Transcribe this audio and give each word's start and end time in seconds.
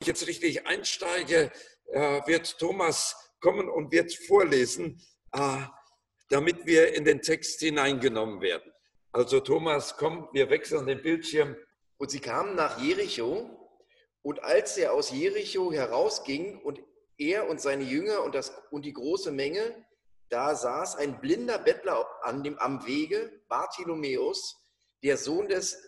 ich 0.00 0.06
jetzt 0.06 0.26
richtig 0.26 0.66
einsteige, 0.66 1.52
äh, 1.92 2.26
wird 2.26 2.58
Thomas 2.58 3.16
kommen 3.40 3.68
und 3.68 3.92
wird 3.92 4.14
vorlesen, 4.14 5.02
äh, 5.32 5.60
damit 6.30 6.64
wir 6.64 6.94
in 6.94 7.04
den 7.04 7.20
Text 7.20 7.60
hineingenommen 7.60 8.40
werden. 8.40 8.72
Also 9.12 9.40
Thomas, 9.40 9.96
komm, 9.96 10.28
wir 10.32 10.48
wechseln 10.48 10.86
den 10.86 11.02
Bildschirm. 11.02 11.54
Und 11.98 12.10
sie 12.10 12.20
kamen 12.20 12.54
nach 12.54 12.80
Jericho, 12.80 13.56
und 14.22 14.42
als 14.42 14.76
er 14.78 14.92
aus 14.94 15.10
Jericho 15.10 15.72
herausging 15.72 16.60
und 16.62 16.80
er 17.18 17.48
und 17.48 17.60
seine 17.60 17.84
Jünger 17.84 18.22
und, 18.22 18.34
das, 18.34 18.52
und 18.70 18.84
die 18.84 18.92
große 18.92 19.32
Menge, 19.32 19.84
da 20.30 20.54
saß 20.54 20.96
ein 20.96 21.20
blinder 21.20 21.58
Bettler 21.58 22.06
an 22.22 22.42
dem, 22.42 22.58
am 22.58 22.86
Wege, 22.86 23.42
Bartholomäus, 23.48 24.56
der 25.02 25.18
Sohn 25.18 25.48
des 25.48 25.82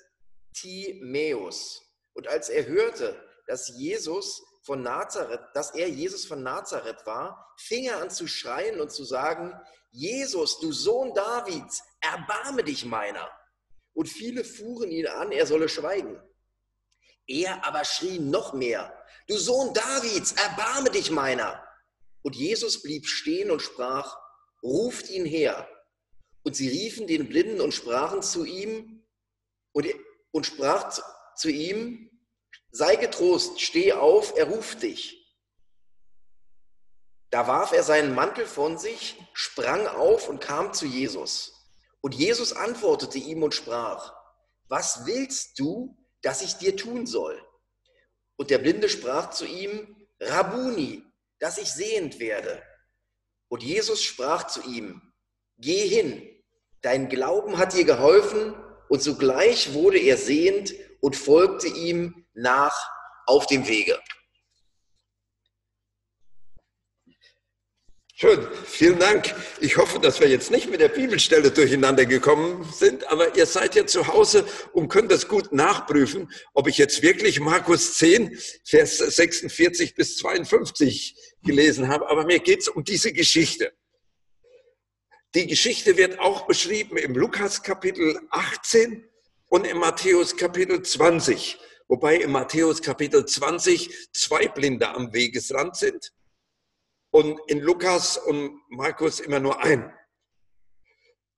Timäus. 0.54 1.80
Und 2.14 2.28
als 2.28 2.48
er 2.48 2.66
hörte, 2.66 3.31
dass 3.46 3.68
Jesus 3.68 4.42
von 4.62 4.82
Nazareth, 4.82 5.40
dass 5.54 5.74
er 5.74 5.88
Jesus 5.88 6.24
von 6.24 6.42
Nazareth 6.42 7.04
war, 7.04 7.54
fing 7.58 7.84
er 7.84 8.00
an 8.00 8.10
zu 8.10 8.26
schreien 8.26 8.80
und 8.80 8.92
zu 8.92 9.04
sagen, 9.04 9.52
Jesus, 9.90 10.60
du 10.60 10.72
Sohn 10.72 11.12
Davids, 11.14 11.82
erbarme 12.00 12.64
dich 12.64 12.84
meiner. 12.84 13.30
Und 13.94 14.08
viele 14.08 14.44
fuhren 14.44 14.90
ihn 14.90 15.06
an, 15.06 15.32
er 15.32 15.46
solle 15.46 15.68
schweigen. 15.68 16.20
Er 17.26 17.64
aber 17.66 17.84
schrie 17.84 18.18
noch 18.18 18.52
mehr, 18.52 18.92
du 19.28 19.36
Sohn 19.36 19.74
Davids, 19.74 20.32
erbarme 20.32 20.90
dich 20.90 21.10
meiner. 21.10 21.62
Und 22.22 22.36
Jesus 22.36 22.82
blieb 22.82 23.06
stehen 23.06 23.50
und 23.50 23.60
sprach, 23.60 24.16
ruft 24.62 25.10
ihn 25.10 25.24
her. 25.24 25.68
Und 26.44 26.56
sie 26.56 26.68
riefen 26.68 27.06
den 27.06 27.28
Blinden 27.28 27.60
und 27.60 27.72
sprachen 27.72 28.22
zu 28.22 28.44
ihm 28.44 29.04
und, 29.72 29.86
und 30.30 30.46
sprach 30.46 30.90
zu, 30.90 31.02
zu 31.36 31.50
ihm, 31.50 32.11
sei 32.72 32.96
getrost, 32.96 33.60
steh 33.60 33.92
auf, 33.92 34.36
er 34.36 34.48
ruft 34.48 34.82
dich. 34.82 35.18
Da 37.30 37.46
warf 37.46 37.72
er 37.72 37.82
seinen 37.82 38.14
Mantel 38.14 38.46
von 38.46 38.78
sich, 38.78 39.16
sprang 39.32 39.86
auf 39.86 40.28
und 40.28 40.40
kam 40.40 40.72
zu 40.72 40.86
Jesus. 40.86 41.52
Und 42.00 42.14
Jesus 42.14 42.52
antwortete 42.52 43.18
ihm 43.18 43.42
und 43.42 43.54
sprach, 43.54 44.12
was 44.68 45.06
willst 45.06 45.58
du, 45.58 45.96
dass 46.22 46.42
ich 46.42 46.54
dir 46.56 46.76
tun 46.76 47.06
soll? 47.06 47.40
Und 48.36 48.50
der 48.50 48.58
Blinde 48.58 48.88
sprach 48.88 49.30
zu 49.30 49.46
ihm, 49.46 49.96
Rabuni, 50.18 51.04
dass 51.38 51.58
ich 51.58 51.72
sehend 51.72 52.18
werde. 52.18 52.62
Und 53.48 53.62
Jesus 53.62 54.02
sprach 54.02 54.46
zu 54.46 54.62
ihm, 54.62 55.12
geh 55.58 55.86
hin, 55.86 56.26
dein 56.80 57.08
Glauben 57.08 57.58
hat 57.58 57.74
dir 57.74 57.84
geholfen. 57.84 58.54
Und 58.88 59.02
sogleich 59.02 59.74
wurde 59.74 59.98
er 59.98 60.16
sehend 60.16 60.74
und 61.00 61.16
folgte 61.16 61.68
ihm 61.68 62.21
nach 62.34 62.74
auf 63.26 63.46
dem 63.46 63.66
Wege. 63.66 63.98
Schön, 68.14 68.46
vielen 68.66 69.00
Dank. 69.00 69.34
Ich 69.60 69.78
hoffe, 69.78 69.98
dass 69.98 70.20
wir 70.20 70.28
jetzt 70.28 70.52
nicht 70.52 70.70
mit 70.70 70.80
der 70.80 70.90
Bibelstelle 70.90 71.50
durcheinander 71.50 72.06
gekommen 72.06 72.64
sind, 72.72 73.10
aber 73.10 73.34
ihr 73.34 73.46
seid 73.46 73.74
ja 73.74 73.84
zu 73.84 74.06
Hause 74.06 74.46
und 74.72 74.88
könnt 74.88 75.10
das 75.10 75.26
gut 75.26 75.52
nachprüfen, 75.52 76.30
ob 76.54 76.68
ich 76.68 76.78
jetzt 76.78 77.02
wirklich 77.02 77.40
Markus 77.40 77.94
10, 77.94 78.38
Vers 78.64 78.98
46 78.98 79.96
bis 79.96 80.18
52 80.18 81.16
gelesen 81.42 81.88
habe. 81.88 82.08
Aber 82.08 82.24
mir 82.24 82.38
geht 82.38 82.60
es 82.60 82.68
um 82.68 82.84
diese 82.84 83.12
Geschichte. 83.12 83.72
Die 85.34 85.48
Geschichte 85.48 85.96
wird 85.96 86.20
auch 86.20 86.46
beschrieben 86.46 86.98
im 86.98 87.14
Lukas 87.14 87.64
Kapitel 87.64 88.20
18 88.30 89.04
und 89.48 89.66
im 89.66 89.78
Matthäus 89.78 90.36
Kapitel 90.36 90.80
20. 90.80 91.58
Wobei 91.92 92.16
im 92.16 92.30
Matthäus 92.30 92.80
Kapitel 92.80 93.26
20 93.26 94.08
zwei 94.14 94.48
Blinde 94.48 94.88
am 94.88 95.12
Wegesrand 95.12 95.76
sind 95.76 96.10
und 97.10 97.38
in 97.48 97.60
Lukas 97.60 98.16
und 98.16 98.62
Markus 98.70 99.20
immer 99.20 99.40
nur 99.40 99.62
ein. 99.62 99.92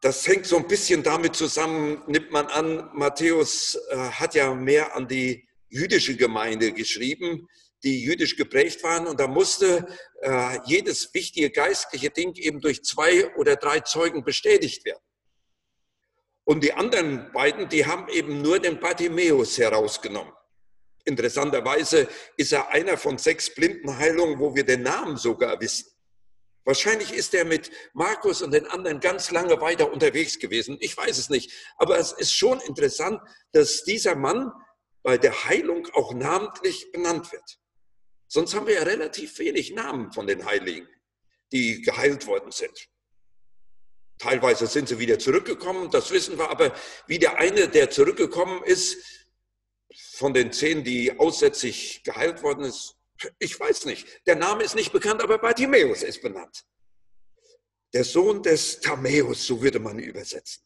Das 0.01 0.25
hängt 0.29 0.47
so 0.47 0.57
ein 0.57 0.69
bisschen 0.69 1.03
damit 1.03 1.35
zusammen, 1.35 2.05
nimmt 2.07 2.31
man 2.31 2.47
an, 2.47 2.89
Matthäus 2.95 3.77
äh, 3.89 3.97
hat 3.97 4.37
ja 4.37 4.55
mehr 4.55 4.95
an 4.95 5.09
die 5.09 5.45
jüdische 5.71 6.15
Gemeinde 6.15 6.73
geschrieben, 6.73 7.49
die 7.83 8.05
jüdisch 8.05 8.37
geprägt 8.37 8.85
waren. 8.85 9.09
Und 9.09 9.19
da 9.19 9.27
musste 9.27 9.89
äh, 10.23 10.61
jedes 10.67 11.13
wichtige 11.15 11.51
geistliche 11.51 12.11
Ding 12.11 12.33
eben 12.37 12.61
durch 12.61 12.85
zwei 12.85 13.35
oder 13.35 13.57
drei 13.57 13.81
Zeugen 13.81 14.23
bestätigt 14.23 14.85
werden. 14.85 15.03
Und 16.45 16.63
die 16.63 16.75
anderen 16.75 17.33
beiden, 17.33 17.69
die 17.69 17.87
haben 17.87 18.09
eben 18.09 18.41
nur 18.41 18.61
den 18.61 18.79
Bartimäus 18.79 19.59
herausgenommen. 19.59 20.33
Interessanterweise 21.05 22.09
ist 22.37 22.53
er 22.53 22.69
einer 22.71 22.97
von 22.97 23.19
sechs 23.19 23.55
Blindenheilungen, 23.55 24.39
wo 24.39 24.55
wir 24.55 24.65
den 24.65 24.83
Namen 24.83 25.17
sogar 25.17 25.61
wissen. 25.61 25.87
Wahrscheinlich 26.65 27.13
ist 27.13 27.35
er 27.35 27.45
mit 27.45 27.71
Markus 27.93 28.41
und 28.41 28.53
den 28.53 28.67
anderen 28.67 29.01
ganz 29.01 29.31
lange 29.31 29.61
weiter 29.61 29.93
unterwegs 29.93 30.39
gewesen. 30.39 30.79
Ich 30.81 30.97
weiß 30.97 31.19
es 31.19 31.29
nicht. 31.29 31.53
Aber 31.77 31.99
es 31.99 32.13
ist 32.13 32.35
schon 32.35 32.59
interessant, 32.61 33.21
dass 33.53 33.85
dieser 33.85 34.15
Mann 34.15 34.51
bei 35.03 35.19
der 35.19 35.45
Heilung 35.45 35.87
auch 35.93 36.15
namentlich 36.15 36.91
benannt 36.91 37.31
wird. 37.33 37.59
Sonst 38.29 38.55
haben 38.55 38.67
wir 38.67 38.75
ja 38.75 38.83
relativ 38.83 39.39
wenig 39.39 39.75
Namen 39.75 40.11
von 40.11 40.27
den 40.27 40.47
Heiligen, 40.47 40.89
die 41.53 41.83
geheilt 41.83 42.27
worden 42.27 42.51
sind. 42.51 42.89
Teilweise 44.19 44.67
sind 44.67 44.89
sie 44.89 44.99
wieder 44.99 45.19
zurückgekommen, 45.19 45.91
das 45.91 46.11
wissen 46.11 46.39
wir, 46.39 46.49
aber 46.49 46.75
wie 47.07 47.19
der 47.19 47.39
eine, 47.39 47.69
der 47.69 47.91
zurückgekommen 47.91 48.63
ist, 48.65 48.97
von 50.15 50.33
den 50.33 50.53
zehn, 50.53 50.85
die 50.85 51.19
aussätzlich 51.19 52.03
geheilt 52.05 52.43
worden 52.43 52.65
ist, 52.65 52.97
ich 53.39 53.59
weiß 53.59 53.87
nicht. 53.87 54.07
Der 54.27 54.37
Name 54.37 54.65
ist 54.65 54.75
nicht 54.75 54.93
bekannt, 54.93 55.23
aber 55.23 55.39
Bartimäus 55.39 56.03
ist 56.03 56.23
benannt. 56.23 56.65
Der 57.93 58.05
Sohn 58.05 58.43
des 58.43 58.81
Tamäus, 58.81 59.47
so 59.47 59.63
würde 59.63 59.79
man 59.79 59.99
übersetzen. 59.99 60.63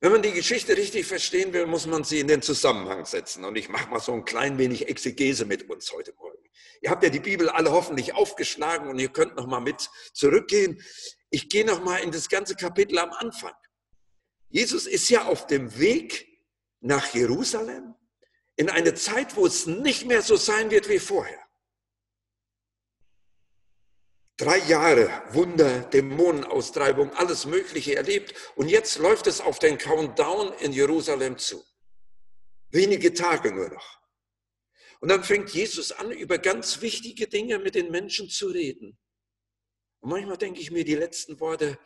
Wenn 0.00 0.12
man 0.12 0.22
die 0.22 0.32
Geschichte 0.32 0.76
richtig 0.76 1.06
verstehen 1.06 1.52
will, 1.52 1.66
muss 1.66 1.86
man 1.86 2.04
sie 2.04 2.20
in 2.20 2.28
den 2.28 2.40
Zusammenhang 2.40 3.04
setzen. 3.04 3.44
Und 3.44 3.56
ich 3.56 3.68
mache 3.68 3.90
mal 3.90 4.00
so 4.00 4.12
ein 4.12 4.24
klein 4.24 4.56
wenig 4.58 4.88
Exegese 4.88 5.44
mit 5.44 5.68
uns 5.68 5.92
heute 5.92 6.14
Morgen. 6.14 6.38
Ihr 6.80 6.90
habt 6.90 7.02
ja 7.02 7.10
die 7.10 7.20
Bibel 7.20 7.50
alle 7.50 7.70
hoffentlich 7.72 8.14
aufgeschlagen 8.14 8.88
und 8.88 8.98
ihr 8.98 9.10
könnt 9.10 9.36
noch 9.36 9.46
mal 9.46 9.60
mit 9.60 9.90
zurückgehen. 10.14 10.82
Ich 11.28 11.50
gehe 11.50 11.66
noch 11.66 11.84
mal 11.84 11.98
in 11.98 12.10
das 12.10 12.30
ganze 12.30 12.54
Kapitel 12.54 12.98
am 12.98 13.10
Anfang. 13.10 13.52
Jesus 14.48 14.86
ist 14.86 15.10
ja 15.10 15.26
auf 15.26 15.46
dem 15.46 15.78
Weg 15.78 16.29
nach 16.80 17.14
Jerusalem 17.14 17.94
in 18.56 18.68
eine 18.68 18.94
Zeit, 18.94 19.36
wo 19.36 19.46
es 19.46 19.66
nicht 19.66 20.06
mehr 20.06 20.22
so 20.22 20.36
sein 20.36 20.70
wird 20.70 20.88
wie 20.88 20.98
vorher. 20.98 21.38
Drei 24.36 24.58
Jahre 24.58 25.10
Wunder, 25.34 25.80
Dämonenaustreibung, 25.82 27.12
alles 27.12 27.44
Mögliche 27.44 27.96
erlebt 27.96 28.34
und 28.56 28.68
jetzt 28.68 28.98
läuft 28.98 29.26
es 29.26 29.40
auf 29.40 29.58
den 29.58 29.76
Countdown 29.76 30.52
in 30.60 30.72
Jerusalem 30.72 31.36
zu. 31.36 31.62
Wenige 32.70 33.12
Tage 33.12 33.52
nur 33.52 33.68
noch. 33.68 34.00
Und 35.00 35.10
dann 35.10 35.24
fängt 35.24 35.50
Jesus 35.50 35.92
an, 35.92 36.10
über 36.10 36.38
ganz 36.38 36.80
wichtige 36.80 37.26
Dinge 37.26 37.58
mit 37.58 37.74
den 37.74 37.90
Menschen 37.90 38.28
zu 38.28 38.48
reden. 38.48 38.98
Und 40.00 40.10
manchmal 40.10 40.38
denke 40.38 40.60
ich 40.60 40.70
mir, 40.70 40.84
die 40.84 40.94
letzten 40.94 41.40
Worte 41.40 41.78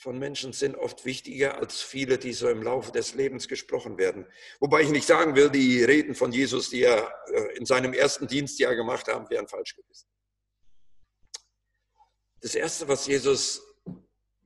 von 0.00 0.18
Menschen 0.18 0.54
sind 0.54 0.76
oft 0.76 1.04
wichtiger 1.04 1.58
als 1.58 1.82
viele, 1.82 2.16
die 2.16 2.32
so 2.32 2.48
im 2.48 2.62
Laufe 2.62 2.90
des 2.90 3.12
Lebens 3.12 3.48
gesprochen 3.48 3.98
werden. 3.98 4.26
Wobei 4.58 4.80
ich 4.80 4.88
nicht 4.88 5.06
sagen 5.06 5.36
will, 5.36 5.50
die 5.50 5.84
Reden 5.84 6.14
von 6.14 6.32
Jesus, 6.32 6.70
die 6.70 6.84
er 6.84 7.12
äh, 7.26 7.58
in 7.58 7.66
seinem 7.66 7.92
ersten 7.92 8.26
Dienstjahr 8.26 8.74
gemacht 8.74 9.08
haben, 9.08 9.28
wären 9.28 9.46
falsch 9.46 9.76
gewesen. 9.76 10.08
Das 12.40 12.54
Erste, 12.54 12.88
was 12.88 13.06
Jesus 13.06 13.62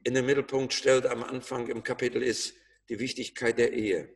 in 0.02 0.14
den 0.14 0.26
Mittelpunkt 0.26 0.72
stellt 0.72 1.06
am 1.06 1.22
Anfang 1.22 1.68
im 1.68 1.84
Kapitel, 1.84 2.20
ist 2.20 2.54
die 2.88 2.98
Wichtigkeit 2.98 3.56
der 3.56 3.72
Ehe. 3.74 4.12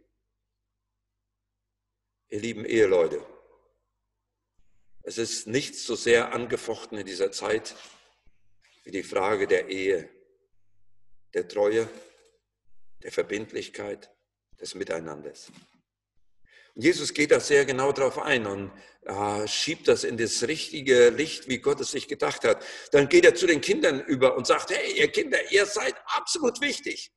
Ihr 2.30 2.40
lieben 2.40 2.64
Eheleute, 2.64 3.24
es 5.04 5.18
ist 5.18 5.46
nichts 5.46 5.86
so 5.86 5.94
sehr 5.94 6.32
angefochten 6.32 6.98
in 6.98 7.06
dieser 7.06 7.30
Zeit 7.30 7.76
wie 8.82 8.90
die 8.90 9.04
Frage 9.04 9.46
der 9.46 9.68
Ehe 9.68 10.17
der 11.34 11.48
Treue, 11.48 11.88
der 13.02 13.12
Verbindlichkeit, 13.12 14.10
des 14.60 14.74
Miteinanders. 14.74 15.52
Und 16.74 16.82
Jesus 16.82 17.12
geht 17.14 17.30
da 17.30 17.40
sehr 17.40 17.64
genau 17.64 17.92
drauf 17.92 18.18
ein 18.18 18.46
und 18.46 18.72
äh, 19.02 19.46
schiebt 19.46 19.88
das 19.88 20.04
in 20.04 20.16
das 20.16 20.42
richtige 20.46 21.10
Licht, 21.10 21.48
wie 21.48 21.58
Gott 21.58 21.80
es 21.80 21.90
sich 21.90 22.08
gedacht 22.08 22.44
hat. 22.44 22.64
Dann 22.92 23.08
geht 23.08 23.24
er 23.24 23.34
zu 23.34 23.46
den 23.46 23.60
Kindern 23.60 24.00
über 24.00 24.36
und 24.36 24.46
sagt, 24.46 24.70
hey, 24.70 24.98
ihr 24.98 25.08
Kinder, 25.08 25.50
ihr 25.50 25.66
seid 25.66 25.94
absolut 26.06 26.60
wichtig. 26.60 27.12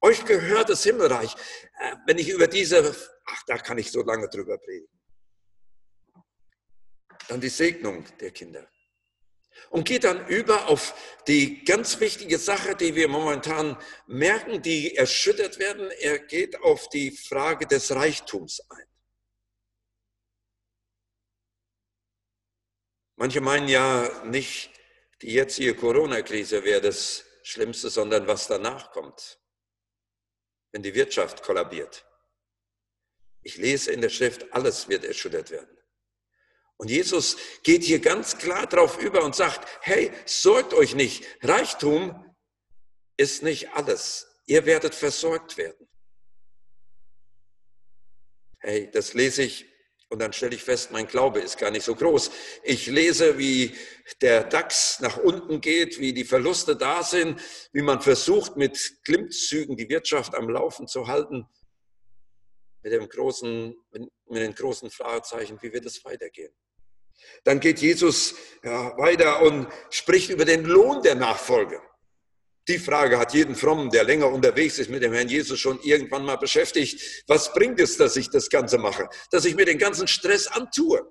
Euch 0.00 0.24
gehört 0.24 0.68
das 0.68 0.82
Himmelreich. 0.84 1.34
Äh, 1.80 1.96
wenn 2.06 2.18
ich 2.18 2.28
über 2.28 2.46
diese, 2.46 2.94
ach, 3.24 3.42
da 3.46 3.58
kann 3.58 3.78
ich 3.78 3.90
so 3.90 4.02
lange 4.02 4.28
drüber 4.28 4.58
predigen. 4.58 5.00
Dann 7.28 7.40
die 7.40 7.48
Segnung 7.48 8.04
der 8.20 8.30
Kinder 8.30 8.68
und 9.70 9.86
geht 9.86 10.04
dann 10.04 10.26
über 10.28 10.68
auf 10.68 10.94
die 11.26 11.64
ganz 11.64 12.00
wichtige 12.00 12.38
Sache, 12.38 12.76
die 12.76 12.94
wir 12.94 13.08
momentan 13.08 13.76
merken, 14.06 14.62
die 14.62 14.96
erschüttert 14.96 15.58
werden. 15.58 15.90
Er 16.00 16.18
geht 16.18 16.60
auf 16.60 16.88
die 16.88 17.10
Frage 17.10 17.66
des 17.66 17.94
Reichtums 17.94 18.60
ein. 18.70 18.86
Manche 23.16 23.40
meinen 23.40 23.68
ja 23.68 24.24
nicht, 24.24 24.70
die 25.22 25.32
jetzige 25.32 25.74
Corona-Krise 25.74 26.64
wäre 26.64 26.80
das 26.80 27.24
Schlimmste, 27.42 27.90
sondern 27.90 28.26
was 28.26 28.46
danach 28.48 28.90
kommt, 28.90 29.38
wenn 30.72 30.82
die 30.82 30.94
Wirtschaft 30.94 31.42
kollabiert. 31.42 32.04
Ich 33.42 33.56
lese 33.56 33.92
in 33.92 34.00
der 34.00 34.08
Schrift, 34.08 34.52
alles 34.52 34.88
wird 34.88 35.04
erschüttert 35.04 35.50
werden. 35.50 35.73
Und 36.76 36.90
Jesus 36.90 37.36
geht 37.62 37.84
hier 37.84 38.00
ganz 38.00 38.36
klar 38.38 38.66
drauf 38.66 38.98
über 38.98 39.24
und 39.24 39.34
sagt, 39.34 39.68
hey, 39.80 40.10
sorgt 40.26 40.74
euch 40.74 40.94
nicht, 40.94 41.24
Reichtum 41.42 42.34
ist 43.16 43.42
nicht 43.42 43.72
alles. 43.74 44.26
Ihr 44.46 44.66
werdet 44.66 44.94
versorgt 44.94 45.56
werden. 45.56 45.88
Hey, 48.58 48.90
das 48.90 49.14
lese 49.14 49.42
ich 49.42 49.66
und 50.08 50.18
dann 50.20 50.32
stelle 50.32 50.54
ich 50.54 50.62
fest, 50.62 50.90
mein 50.90 51.06
Glaube 51.06 51.40
ist 51.40 51.58
gar 51.58 51.70
nicht 51.70 51.84
so 51.84 51.94
groß. 51.94 52.30
Ich 52.62 52.86
lese, 52.86 53.38
wie 53.38 53.74
der 54.20 54.44
DAX 54.44 55.00
nach 55.00 55.16
unten 55.16 55.60
geht, 55.60 55.98
wie 55.98 56.12
die 56.12 56.24
Verluste 56.24 56.76
da 56.76 57.02
sind, 57.02 57.40
wie 57.72 57.82
man 57.82 58.00
versucht, 58.00 58.56
mit 58.56 59.02
Klimmzügen 59.04 59.76
die 59.76 59.88
Wirtschaft 59.88 60.34
am 60.34 60.48
Laufen 60.48 60.86
zu 60.86 61.06
halten. 61.06 61.46
Mit 62.82 62.92
dem 62.92 63.08
großen, 63.08 63.74
mit 63.90 64.42
den 64.42 64.54
großen 64.54 64.90
Fragezeichen, 64.90 65.58
wie 65.62 65.72
wird 65.72 65.86
es 65.86 66.04
weitergehen? 66.04 66.54
Dann 67.44 67.60
geht 67.60 67.80
Jesus 67.80 68.34
ja, 68.62 68.96
weiter 68.96 69.42
und 69.42 69.68
spricht 69.90 70.30
über 70.30 70.44
den 70.44 70.64
Lohn 70.64 71.02
der 71.02 71.14
Nachfolge. 71.14 71.80
Die 72.66 72.78
Frage 72.78 73.18
hat 73.18 73.34
jeden 73.34 73.54
Frommen, 73.54 73.90
der 73.90 74.04
länger 74.04 74.30
unterwegs 74.30 74.78
ist 74.78 74.88
mit 74.88 75.02
dem 75.02 75.12
Herrn 75.12 75.28
Jesus, 75.28 75.60
schon 75.60 75.78
irgendwann 75.82 76.24
mal 76.24 76.36
beschäftigt. 76.36 77.24
Was 77.26 77.52
bringt 77.52 77.78
es, 77.78 77.98
dass 77.98 78.16
ich 78.16 78.30
das 78.30 78.48
Ganze 78.48 78.78
mache? 78.78 79.08
Dass 79.30 79.44
ich 79.44 79.54
mir 79.54 79.66
den 79.66 79.78
ganzen 79.78 80.08
Stress 80.08 80.46
antue? 80.46 81.06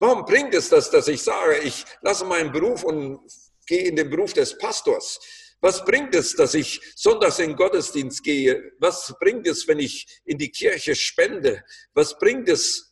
Warum 0.00 0.24
bringt 0.24 0.52
es 0.54 0.68
das, 0.68 0.90
dass 0.90 1.06
ich 1.06 1.22
sage, 1.22 1.58
ich 1.58 1.84
lasse 2.00 2.24
meinen 2.24 2.50
Beruf 2.50 2.82
und 2.82 3.20
gehe 3.66 3.84
in 3.84 3.94
den 3.94 4.10
Beruf 4.10 4.32
des 4.32 4.58
Pastors? 4.58 5.20
Was 5.60 5.84
bringt 5.84 6.14
es, 6.14 6.34
dass 6.34 6.54
ich 6.54 6.80
sonntags 6.96 7.38
in 7.38 7.50
den 7.50 7.56
Gottesdienst 7.56 8.24
gehe? 8.24 8.72
Was 8.78 9.14
bringt 9.20 9.46
es, 9.46 9.68
wenn 9.68 9.78
ich 9.78 10.20
in 10.24 10.38
die 10.38 10.50
Kirche 10.50 10.96
spende? 10.96 11.62
Was 11.92 12.18
bringt 12.18 12.48
es? 12.48 12.89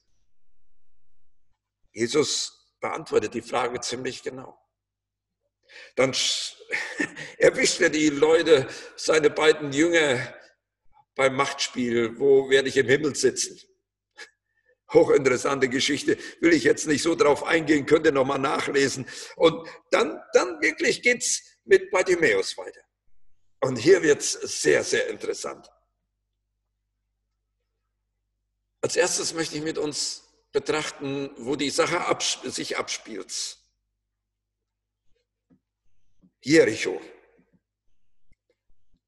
Jesus 1.93 2.59
beantwortet 2.81 3.35
die 3.35 3.43
Frage 3.43 3.81
ziemlich 3.81 4.23
genau. 4.23 4.59
Dann 5.97 6.15
erwischt 7.39 7.81
er 7.81 7.91
die 7.91 8.11
Leute, 8.11 8.69
seine 8.97 9.31
beiden 9.31 9.73
Jünger 9.73 10.35
beim 11.15 11.35
Machtspiel. 11.35 12.19
Wo 12.19 12.49
werde 12.49 12.69
ich 12.69 12.77
im 12.77 12.89
Himmel 12.89 13.15
sitzen? 13.15 13.61
Hochinteressante 14.93 15.69
Geschichte, 15.69 16.17
will 16.41 16.53
ich 16.53 16.65
jetzt 16.65 16.87
nicht 16.87 17.03
so 17.03 17.15
drauf 17.15 17.45
eingehen, 17.45 17.87
könnt 17.87 18.07
ihr 18.07 18.13
nochmal 18.13 18.39
nachlesen. 18.39 19.07
Und 19.37 19.69
dann, 19.91 20.21
dann 20.33 20.61
wirklich 20.61 21.03
geht's 21.03 21.43
mit 21.65 21.91
Bartimäus 21.91 22.57
weiter. 22.57 22.81
Und 23.61 23.77
hier 23.77 24.03
wird's 24.03 24.33
sehr, 24.33 24.85
sehr 24.85 25.09
interessant. 25.09 25.69
Als 28.81 28.95
erstes 28.95 29.35
möchte 29.35 29.57
ich 29.57 29.63
mit 29.63 29.77
uns 29.77 30.28
betrachten, 30.59 31.31
wo 31.37 31.55
die 31.55 31.71
Sache 31.71 32.07
abs 32.07 32.41
sich 32.43 32.79
abspielt. 32.79 33.59
Jericho. 36.43 37.01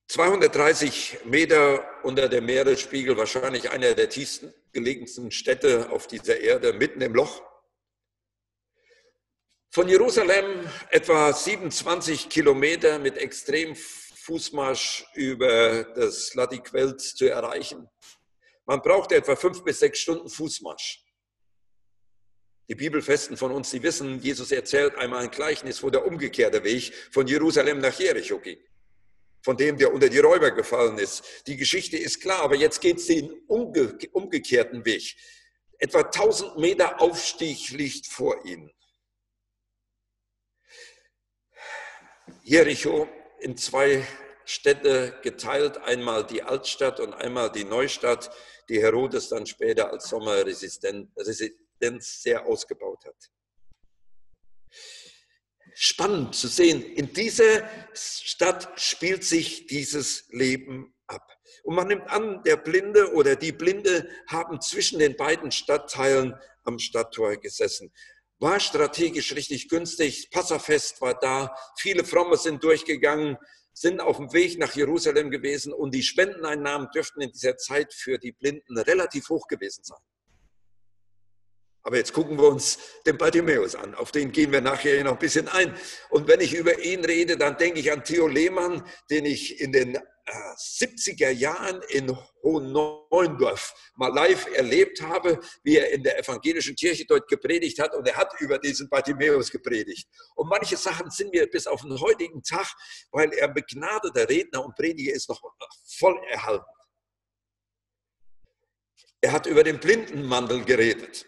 230 0.06 1.24
Meter 1.24 1.84
unter 2.04 2.28
dem 2.28 2.46
Meeresspiegel, 2.46 3.16
wahrscheinlich 3.16 3.68
einer 3.70 3.94
der 3.94 4.08
tiefsten 4.08 4.54
gelegensten 4.72 5.32
Städte 5.32 5.90
auf 5.90 6.06
dieser 6.06 6.38
Erde, 6.38 6.72
mitten 6.72 7.00
im 7.00 7.14
Loch. 7.14 7.42
Von 9.72 9.88
Jerusalem 9.88 10.68
etwa 10.90 11.32
27 11.32 12.28
Kilometer 12.28 13.00
mit 13.00 13.16
extrem 13.16 13.74
Fußmarsch 13.74 15.04
über 15.14 15.82
das 15.82 16.32
Latiquelt 16.34 17.00
zu 17.00 17.28
erreichen. 17.28 17.88
Man 18.66 18.82
braucht 18.82 19.10
etwa 19.10 19.34
fünf 19.34 19.64
bis 19.64 19.80
sechs 19.80 19.98
Stunden 19.98 20.28
Fußmarsch. 20.28 21.09
Die 22.70 22.76
Bibelfesten 22.76 23.36
von 23.36 23.50
uns, 23.50 23.72
die 23.72 23.82
wissen, 23.82 24.20
Jesus 24.20 24.52
erzählt 24.52 24.94
einmal 24.94 25.24
ein 25.24 25.32
Gleichnis, 25.32 25.82
wo 25.82 25.90
der 25.90 26.06
umgekehrte 26.06 26.62
Weg 26.62 26.94
von 27.10 27.26
Jerusalem 27.26 27.80
nach 27.80 27.98
Jericho 27.98 28.38
ging. 28.38 28.60
Von 29.42 29.56
dem, 29.56 29.76
der 29.76 29.92
unter 29.92 30.08
die 30.08 30.20
Räuber 30.20 30.52
gefallen 30.52 30.96
ist. 30.96 31.48
Die 31.48 31.56
Geschichte 31.56 31.96
ist 31.96 32.20
klar, 32.20 32.42
aber 32.42 32.54
jetzt 32.54 32.80
geht 32.80 32.98
es 32.98 33.06
den 33.06 33.32
umge 33.48 33.98
umgekehrten 34.12 34.84
Weg. 34.84 35.16
Etwa 35.78 36.02
1000 36.02 36.58
Meter 36.58 37.00
Aufstieg 37.00 37.70
liegt 37.70 38.06
vor 38.06 38.44
ihnen. 38.46 38.70
Jericho 42.44 43.08
in 43.40 43.56
zwei 43.56 44.06
Städte 44.44 45.18
geteilt, 45.24 45.78
einmal 45.78 46.24
die 46.24 46.44
Altstadt 46.44 47.00
und 47.00 47.14
einmal 47.14 47.50
die 47.50 47.64
Neustadt, 47.64 48.30
die 48.68 48.80
Herodes 48.80 49.28
dann 49.28 49.46
später 49.46 49.90
als 49.90 50.08
Sommerresidenz 50.08 51.08
Residenz 51.80 52.22
sehr 52.22 52.46
ausgebaut 52.46 53.04
hat. 53.04 53.30
Spannend 55.74 56.34
zu 56.34 56.48
sehen, 56.48 56.82
in 56.82 57.12
dieser 57.12 57.68
Stadt 57.94 58.80
spielt 58.80 59.24
sich 59.24 59.66
dieses 59.66 60.26
Leben 60.30 60.94
ab. 61.06 61.26
Und 61.62 61.74
man 61.74 61.88
nimmt 61.88 62.08
an, 62.08 62.42
der 62.44 62.56
Blinde 62.56 63.12
oder 63.14 63.36
die 63.36 63.52
Blinde 63.52 64.08
haben 64.26 64.60
zwischen 64.60 64.98
den 64.98 65.16
beiden 65.16 65.50
Stadtteilen 65.50 66.34
am 66.64 66.78
Stadttor 66.78 67.36
gesessen. 67.36 67.92
War 68.38 68.58
strategisch 68.58 69.34
richtig 69.34 69.68
günstig, 69.68 70.30
Passafest 70.30 71.00
war 71.00 71.18
da, 71.18 71.54
viele 71.78 72.04
Fromme 72.04 72.36
sind 72.36 72.64
durchgegangen, 72.64 73.36
sind 73.72 74.00
auf 74.00 74.16
dem 74.16 74.32
Weg 74.32 74.58
nach 74.58 74.74
Jerusalem 74.74 75.30
gewesen 75.30 75.72
und 75.72 75.94
die 75.94 76.02
Spendeneinnahmen 76.02 76.88
dürften 76.90 77.20
in 77.20 77.32
dieser 77.32 77.56
Zeit 77.56 77.94
für 77.94 78.18
die 78.18 78.32
Blinden 78.32 78.78
relativ 78.78 79.28
hoch 79.28 79.46
gewesen 79.46 79.84
sein. 79.84 80.00
Aber 81.82 81.96
jetzt 81.96 82.12
gucken 82.12 82.38
wir 82.38 82.48
uns 82.48 82.78
den 83.06 83.16
Bartimäus 83.16 83.74
an. 83.74 83.94
Auf 83.94 84.12
den 84.12 84.32
gehen 84.32 84.52
wir 84.52 84.60
nachher 84.60 85.02
noch 85.02 85.12
ein 85.12 85.18
bisschen 85.18 85.48
ein. 85.48 85.74
Und 86.10 86.28
wenn 86.28 86.40
ich 86.40 86.54
über 86.54 86.78
ihn 86.78 87.04
rede, 87.04 87.36
dann 87.36 87.56
denke 87.56 87.80
ich 87.80 87.90
an 87.90 88.04
Theo 88.04 88.26
Lehmann, 88.26 88.86
den 89.08 89.24
ich 89.24 89.60
in 89.60 89.72
den 89.72 89.98
70er 90.28 91.30
Jahren 91.30 91.80
in 91.88 92.16
Hohenneuendorf 92.42 93.74
mal 93.96 94.12
live 94.12 94.46
erlebt 94.54 95.00
habe, 95.02 95.40
wie 95.62 95.78
er 95.78 95.90
in 95.90 96.02
der 96.02 96.18
evangelischen 96.18 96.76
Kirche 96.76 97.04
dort 97.06 97.28
gepredigt 97.28 97.78
hat. 97.78 97.94
Und 97.94 98.06
er 98.06 98.16
hat 98.16 98.32
über 98.40 98.58
diesen 98.58 98.88
Bartimäus 98.88 99.50
gepredigt. 99.50 100.08
Und 100.34 100.48
manche 100.48 100.76
Sachen 100.76 101.10
sind 101.10 101.32
mir 101.32 101.48
bis 101.48 101.66
auf 101.66 101.82
den 101.82 101.98
heutigen 101.98 102.42
Tag, 102.42 102.68
weil 103.10 103.32
er 103.32 103.48
begnadeter 103.48 104.28
Redner 104.28 104.64
und 104.64 104.74
Prediger 104.76 105.14
ist, 105.14 105.28
noch 105.28 105.40
voll 105.98 106.20
erhalten. 106.28 106.64
Er 109.22 109.32
hat 109.32 109.46
über 109.46 109.64
den 109.64 109.80
Blindenmantel 109.80 110.64
geredet. 110.64 111.26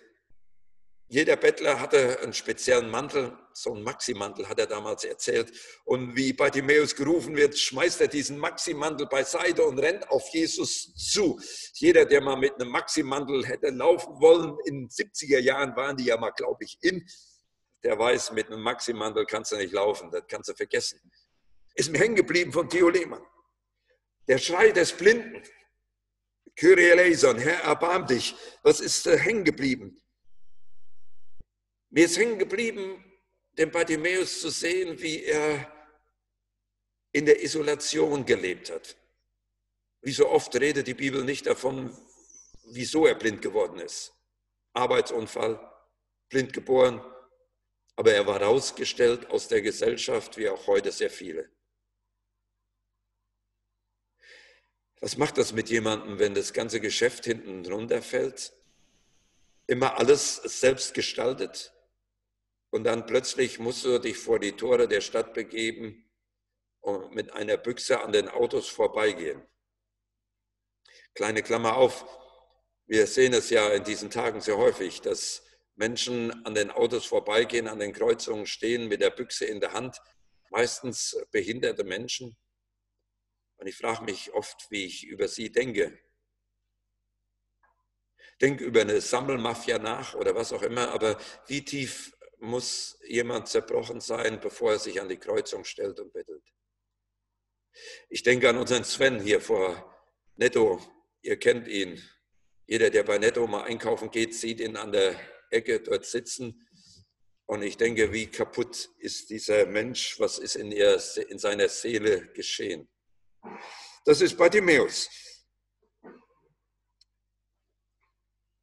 Jeder 1.13 1.37
Bettler 1.37 1.79
hatte 1.79 2.21
einen 2.21 2.33
speziellen 2.33 2.89
Mantel, 2.89 3.37
so 3.53 3.75
einen 3.75 3.83
Maximantel 3.83 4.49
hat 4.49 4.59
er 4.59 4.67
damals 4.67 5.05
erzählt. 5.05 5.53
Und 5.85 6.17
wie 6.17 6.33
Bartimäus 6.33 6.97
gerufen 6.97 7.37
wird, 7.37 7.59
schmeißt 7.59 8.01
er 8.01 8.09
diesen 8.09 8.39
Maximantel 8.39 9.07
beiseite 9.09 9.63
und 9.63 9.79
rennt 9.79 10.09
auf 10.09 10.27
Jesus 10.33 10.95
zu. 10.95 11.39
Jeder, 11.75 12.07
der 12.07 12.23
mal 12.23 12.37
mit 12.37 12.55
einem 12.55 12.71
Maximantel 12.71 13.45
hätte 13.45 13.69
laufen 13.69 14.23
wollen, 14.23 14.57
in 14.65 14.89
den 14.89 14.89
70er 14.89 15.39
Jahren 15.39 15.77
waren 15.77 15.99
die 15.99 16.05
ja 16.05 16.17
mal, 16.17 16.31
glaube 16.31 16.65
ich, 16.65 16.79
in, 16.81 17.07
der 17.85 17.99
weiß, 17.99 18.33
mit 18.33 18.47
einem 18.47 18.63
Maximantel 18.63 19.27
kannst 19.27 19.53
du 19.53 19.57
nicht 19.57 19.75
laufen, 19.75 20.11
das 20.11 20.23
kannst 20.27 20.49
du 20.49 20.55
vergessen. 20.55 20.99
Ist 21.75 21.91
mir 21.91 21.99
hängen 21.99 22.17
geblieben 22.17 22.55
von 22.55 22.71
Theo 22.71 22.89
Lehmann. 22.89 23.23
Der 24.29 24.39
Schrei 24.39 24.71
des 24.71 24.95
Blinden. 24.95 25.43
Kyrie 26.57 26.89
eleison, 26.89 27.37
Herr, 27.37 27.65
erbarm 27.65 28.07
dich. 28.07 28.35
Was 28.63 28.81
ist 28.81 29.07
äh, 29.07 29.19
hängen 29.19 29.45
geblieben? 29.45 30.02
Mir 31.95 32.07
ist 32.07 32.17
hängen 32.17 32.39
geblieben, 32.39 33.05
den 33.59 33.71
Bartimäus 33.71 34.41
zu 34.41 34.49
sehen, 34.49 34.99
wie 35.03 35.25
er 35.25 35.71
in 37.13 37.27
der 37.27 37.43
Isolation 37.43 38.25
gelebt 38.25 38.71
hat. 38.71 38.97
Wie 40.01 40.13
so 40.13 40.27
oft 40.31 40.55
redet 40.57 40.87
die 40.87 40.95
Bibel 40.95 41.23
nicht 41.23 41.47
davon, 41.47 41.95
wieso 42.71 43.07
er 43.07 43.15
blind 43.15 43.43
geworden 43.43 43.79
ist. 43.79 44.15
Arbeitsunfall, 44.73 45.61
blind 46.31 46.55
geboren, 46.55 47.05
aber 47.95 48.15
er 48.15 48.27
war 48.27 48.41
rausgestellt 48.41 49.29
aus 49.29 49.49
der 49.49 49.61
Gesellschaft, 49.61 50.39
wie 50.39 50.49
auch 50.49 50.67
heute 50.69 50.93
sehr 50.93 51.11
viele. 51.11 51.51
Was 55.03 55.19
macht 55.19 55.37
das 55.37 55.53
mit 55.53 55.69
jemandem, 55.69 56.19
wenn 56.19 56.33
das 56.33 56.55
ganze 56.55 56.81
Geschäft 56.81 57.27
hinten 57.27 57.67
runterfällt? 57.71 58.55
Immer 59.67 59.99
alles 59.99 60.37
selbst 60.37 60.95
gestaltet? 60.95 61.75
Und 62.73 62.85
dann 62.85 63.05
plötzlich 63.05 63.59
musst 63.59 63.85
du 63.85 63.99
dich 63.99 64.17
vor 64.17 64.39
die 64.39 64.53
Tore 64.53 64.89
der 64.89 65.03
Stadt 65.03 65.35
begeben 65.35 66.11
und 66.81 67.15
mit 67.15 67.31
einer 67.35 67.59
Büchse 67.59 68.01
an 68.01 68.13
den 68.13 68.31
Autos 68.31 68.71
vorbeigehen. 68.71 69.47
Kleine 71.15 71.43
Klammer 71.43 71.77
auf, 71.77 72.07
wir 72.87 73.07
sehen 73.07 73.35
es 73.35 73.51
ja 73.51 73.69
in 73.69 73.85
diesen 73.85 74.11
Tagen 74.11 74.41
sehr 74.41 74.57
häufig, 74.57 75.03
dass 75.03 75.45
Menschen 75.75 76.47
an 76.47 76.55
den 76.55 76.71
Autos 76.71 77.05
vorbeigehen, 77.05 77.69
an 77.69 77.79
den 77.79 77.93
Kreuzungen 77.93 78.47
stehen 78.47 78.89
mit 78.89 79.03
der 79.03 79.11
Büchse 79.11 79.45
in 79.45 79.61
der 79.61 79.75
Hand, 79.75 80.01
meistens 80.49 81.23
behinderte 81.31 81.85
Menschen. 81.85 82.39
Und 83.59 83.67
ich 83.67 83.77
frage 83.77 84.03
mich 84.05 84.33
oft, 84.33 84.71
wie 84.71 84.87
ich 84.87 85.05
über 85.05 85.29
sie 85.29 85.53
denke. 85.53 85.99
Denke 88.41 88.65
über 88.65 88.81
eine 88.81 89.03
Sammelmafia 89.03 89.79
nach 89.79 90.15
oder 90.15 90.35
was 90.35 90.55
auch 90.55 90.63
immer, 90.63 90.91
aber 90.91 91.21
wie 91.49 91.63
tief 91.63 92.17
muss 92.43 92.99
jemand 93.07 93.49
zerbrochen 93.49 94.01
sein, 94.01 94.41
bevor 94.41 94.73
er 94.73 94.79
sich 94.79 95.01
an 95.01 95.09
die 95.09 95.17
Kreuzung 95.17 95.65
stellt 95.65 96.01
und 96.01 96.13
bettelt? 96.13 96.43
Ich 98.09 98.23
denke 98.23 98.49
an 98.49 98.59
unseren 98.59 98.85
Sven 98.85 99.21
hier 99.21 99.41
vor 99.41 99.97
Netto. 100.37 100.81
Ihr 101.23 101.39
kennt 101.39 101.69
ihn. 101.69 102.03
Jeder, 102.67 102.91
der 102.91 103.05
bei 103.05 103.19
Netto 103.19 103.47
mal 103.47 103.63
einkaufen 103.63 104.11
geht, 104.11 104.35
sieht 104.35 104.61
ihn 104.61 104.77
an 104.77 104.93
der 104.93 105.19
Ecke 105.51 105.81
dort 105.81 106.05
sitzen. 106.05 106.69
Und 107.47 107.63
ich 107.63 107.77
denke, 107.77 108.13
wie 108.13 108.27
kaputt 108.27 108.91
ist 108.99 109.31
dieser 109.31 109.67
Mensch? 109.67 110.19
Was 110.19 110.39
ist 110.39 110.57
in, 110.57 110.73
ihr, 110.73 111.01
in 111.29 111.39
seiner 111.39 111.69
Seele 111.69 112.27
geschehen? 112.33 112.89
Das 114.05 114.21
ist 114.21 114.37
Bartimäus. 114.37 115.09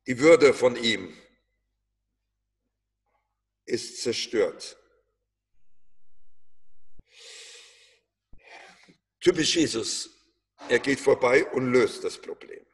Die 0.06 0.20
Würde 0.20 0.54
von 0.54 0.76
ihm 0.76 1.16
ist 3.70 4.02
zerstört. 4.02 4.78
Typisch 9.22 9.56
Jesus. 9.56 10.10
Er 10.68 10.80
geht 10.80 11.00
vorbei 11.00 11.46
und 11.52 11.72
löst 11.72 12.04
das 12.04 12.18
Problem. 12.18 12.66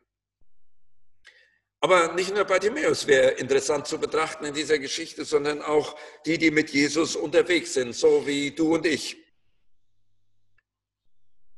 Aber 1.82 2.14
nicht 2.14 2.34
nur 2.34 2.46
Bartimäus 2.46 3.06
wäre 3.06 3.32
interessant 3.32 3.86
zu 3.86 4.00
betrachten 4.00 4.46
in 4.46 4.54
dieser 4.54 4.80
Geschichte, 4.80 5.24
sondern 5.24 5.62
auch 5.62 5.96
die, 6.26 6.38
die 6.38 6.50
mit 6.50 6.72
Jesus 6.72 7.16
unterwegs 7.16 7.74
sind, 7.74 7.94
so 7.94 8.26
wie 8.26 8.52
du 8.52 8.74
und 8.74 8.86
ich. 8.88 9.18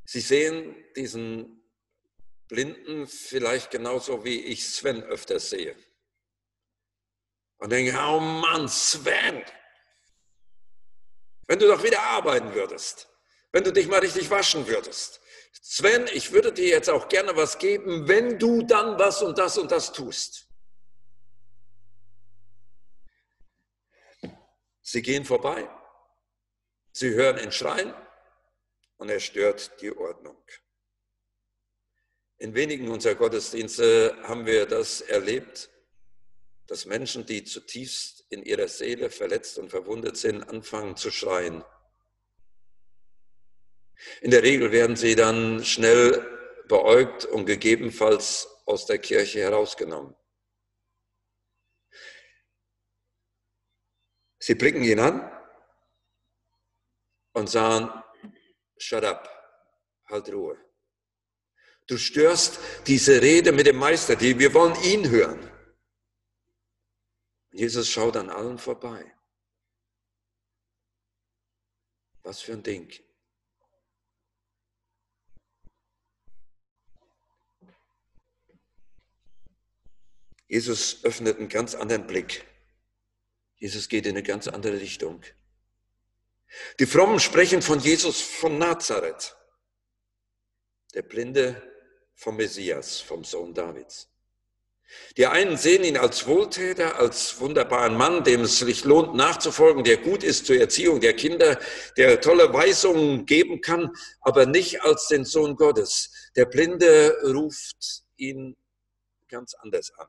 Sie 0.03 0.19
sehen 0.19 0.75
diesen 0.95 1.63
Blinden 2.49 3.07
vielleicht 3.07 3.71
genauso 3.71 4.23
wie 4.25 4.41
ich 4.41 4.67
Sven 4.67 5.03
öfter 5.03 5.39
sehe. 5.39 5.75
Und 7.57 7.71
denken, 7.71 7.97
oh 7.97 8.19
Mann, 8.19 8.67
Sven, 8.69 9.43
wenn 11.47 11.59
du 11.59 11.67
doch 11.67 11.83
wieder 11.83 12.01
arbeiten 12.01 12.53
würdest 12.53 13.07
wenn 13.51 13.63
du 13.63 13.73
dich 13.73 13.87
mal 13.87 13.99
richtig 13.99 14.29
waschen 14.29 14.67
würdest. 14.67 15.19
Sven, 15.61 16.05
ich 16.13 16.31
würde 16.31 16.53
dir 16.53 16.67
jetzt 16.67 16.89
auch 16.89 17.09
gerne 17.09 17.35
was 17.35 17.57
geben, 17.57 18.07
wenn 18.07 18.37
du 18.37 18.61
dann 18.63 18.99
was 18.99 19.21
und 19.21 19.37
das 19.37 19.57
und 19.57 19.71
das 19.71 19.91
tust. 19.91 20.47
Sie 24.81 25.01
gehen 25.01 25.25
vorbei, 25.25 25.67
sie 26.93 27.09
hören 27.09 27.39
ihn 27.39 27.51
schreien 27.51 27.93
und 28.97 29.09
er 29.09 29.19
stört 29.19 29.81
die 29.81 29.91
Ordnung. 29.91 30.37
In 32.37 32.53
wenigen 32.53 32.89
unserer 32.89 33.15
Gottesdienste 33.15 34.15
haben 34.23 34.45
wir 34.45 34.65
das 34.65 35.01
erlebt, 35.01 35.69
dass 36.67 36.85
Menschen, 36.85 37.25
die 37.25 37.43
zutiefst 37.43 38.25
in 38.29 38.43
ihrer 38.43 38.67
Seele 38.67 39.09
verletzt 39.09 39.57
und 39.57 39.69
verwundet 39.69 40.17
sind, 40.17 40.43
anfangen 40.43 40.95
zu 40.97 41.11
schreien 41.11 41.63
in 44.21 44.31
der 44.31 44.43
Regel 44.43 44.71
werden 44.71 44.95
sie 44.95 45.15
dann 45.15 45.63
schnell 45.63 46.25
beäugt 46.67 47.25
und 47.25 47.45
gegebenenfalls 47.45 48.47
aus 48.65 48.85
der 48.85 48.99
Kirche 48.99 49.39
herausgenommen. 49.39 50.15
Sie 54.39 54.55
blicken 54.55 54.83
ihn 54.83 54.99
an 54.99 55.31
und 57.33 57.49
sagen, 57.49 57.91
shut 58.77 59.03
up, 59.03 59.29
halt 60.09 60.31
Ruhe. 60.31 60.57
Du 61.87 61.97
störst 61.97 62.59
diese 62.85 63.21
Rede 63.21 63.51
mit 63.51 63.65
dem 63.65 63.77
Meister, 63.77 64.15
die 64.15 64.37
wir 64.37 64.53
wollen 64.53 64.75
ihn 64.83 65.09
hören. 65.09 65.56
Jesus 67.57 67.89
schaut 67.89 68.15
an 68.15 68.29
allen 68.29 68.59
vorbei. 68.59 69.11
Was 72.21 72.39
für 72.39 72.53
ein 72.53 72.61
Ding. 72.61 72.87
Jesus 80.47 81.03
öffnet 81.03 81.39
einen 81.39 81.49
ganz 81.49 81.73
anderen 81.73 82.05
Blick. 82.05 82.45
Jesus 83.55 83.89
geht 83.89 84.05
in 84.05 84.11
eine 84.11 84.21
ganz 84.21 84.47
andere 84.47 84.79
Richtung. 84.79 85.23
Die 86.77 86.85
Frommen 86.85 87.19
sprechen 87.19 87.63
von 87.63 87.79
Jesus 87.79 88.21
von 88.21 88.59
Nazareth, 88.59 89.35
der 90.93 91.01
Blinde 91.01 91.59
vom 92.13 92.35
Messias, 92.35 92.99
vom 92.99 93.23
Sohn 93.23 93.55
Davids. 93.55 94.07
Die 95.17 95.25
einen 95.25 95.57
sehen 95.57 95.83
ihn 95.83 95.97
als 95.97 96.27
Wohltäter, 96.27 96.97
als 96.97 97.39
wunderbaren 97.39 97.95
Mann, 97.95 98.23
dem 98.23 98.41
es 98.41 98.59
sich 98.59 98.85
lohnt 98.85 99.15
nachzufolgen, 99.15 99.83
der 99.83 99.97
gut 99.97 100.23
ist 100.23 100.45
zur 100.45 100.57
Erziehung 100.57 101.01
der 101.01 101.13
Kinder, 101.13 101.59
der 101.97 102.21
tolle 102.21 102.53
Weisungen 102.53 103.25
geben 103.25 103.61
kann, 103.61 103.91
aber 104.21 104.45
nicht 104.45 104.81
als 104.81 105.07
den 105.07 105.25
Sohn 105.25 105.55
Gottes. 105.55 106.11
Der 106.35 106.45
Blinde 106.45 107.17
ruft 107.23 108.03
ihn 108.15 108.55
ganz 109.27 109.53
anders 109.55 109.91
an. 109.97 110.07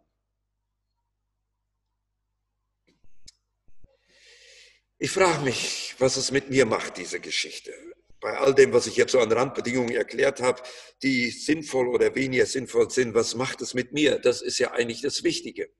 Ich 5.00 5.10
frage 5.10 5.42
mich, 5.44 5.94
was 5.98 6.16
es 6.16 6.32
mit 6.32 6.50
mir 6.50 6.66
macht, 6.66 6.96
diese 6.96 7.20
Geschichte. 7.20 7.72
Bei 8.20 8.36
all 8.36 8.54
dem, 8.54 8.72
was 8.72 8.86
ich 8.86 8.96
jetzt 8.96 9.12
so 9.12 9.20
an 9.20 9.30
Randbedingungen 9.30 9.94
erklärt 9.94 10.40
habe, 10.40 10.62
die 11.02 11.30
sinnvoll 11.30 11.88
oder 11.88 12.14
weniger 12.14 12.46
sinnvoll 12.46 12.90
sind, 12.90 13.14
was 13.14 13.34
macht 13.34 13.60
es 13.60 13.74
mit 13.74 13.92
mir? 13.92 14.18
Das 14.18 14.42
ist 14.42 14.58
ja 14.58 14.72
eigentlich 14.72 15.02
das 15.02 15.22
Wichtige. 15.22 15.70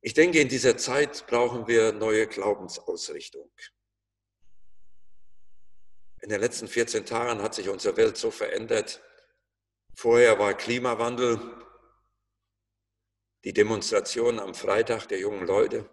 Ich 0.00 0.14
denke, 0.14 0.40
in 0.40 0.48
dieser 0.48 0.76
Zeit 0.76 1.26
brauchen 1.26 1.66
wir 1.66 1.92
neue 1.92 2.26
Glaubensausrichtung. 2.26 3.50
In 6.20 6.28
den 6.28 6.40
letzten 6.40 6.68
14 6.68 7.06
Tagen 7.06 7.42
hat 7.42 7.54
sich 7.54 7.68
unsere 7.68 7.96
Welt 7.96 8.16
so 8.16 8.30
verändert. 8.30 9.02
Vorher 9.94 10.38
war 10.38 10.54
Klimawandel, 10.54 11.40
die 13.44 13.52
Demonstration 13.52 14.38
am 14.38 14.54
Freitag 14.54 15.06
der 15.06 15.20
jungen 15.20 15.46
Leute. 15.46 15.88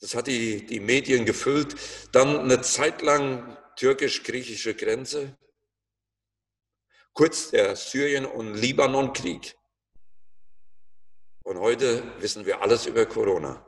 Das 0.00 0.14
hat 0.14 0.26
die, 0.26 0.64
die 0.64 0.80
Medien 0.80 1.26
gefüllt. 1.26 1.76
Dann 2.12 2.38
eine 2.40 2.62
Zeit 2.62 3.02
lang 3.02 3.56
türkisch-griechische 3.76 4.74
Grenze. 4.74 5.36
Kurz 7.12 7.50
der 7.50 7.76
Syrien- 7.76 8.26
und 8.26 8.54
Libanon-Krieg. 8.54 9.56
Und 11.42 11.58
heute 11.58 12.02
wissen 12.20 12.46
wir 12.46 12.62
alles 12.62 12.86
über 12.86 13.04
Corona. 13.06 13.66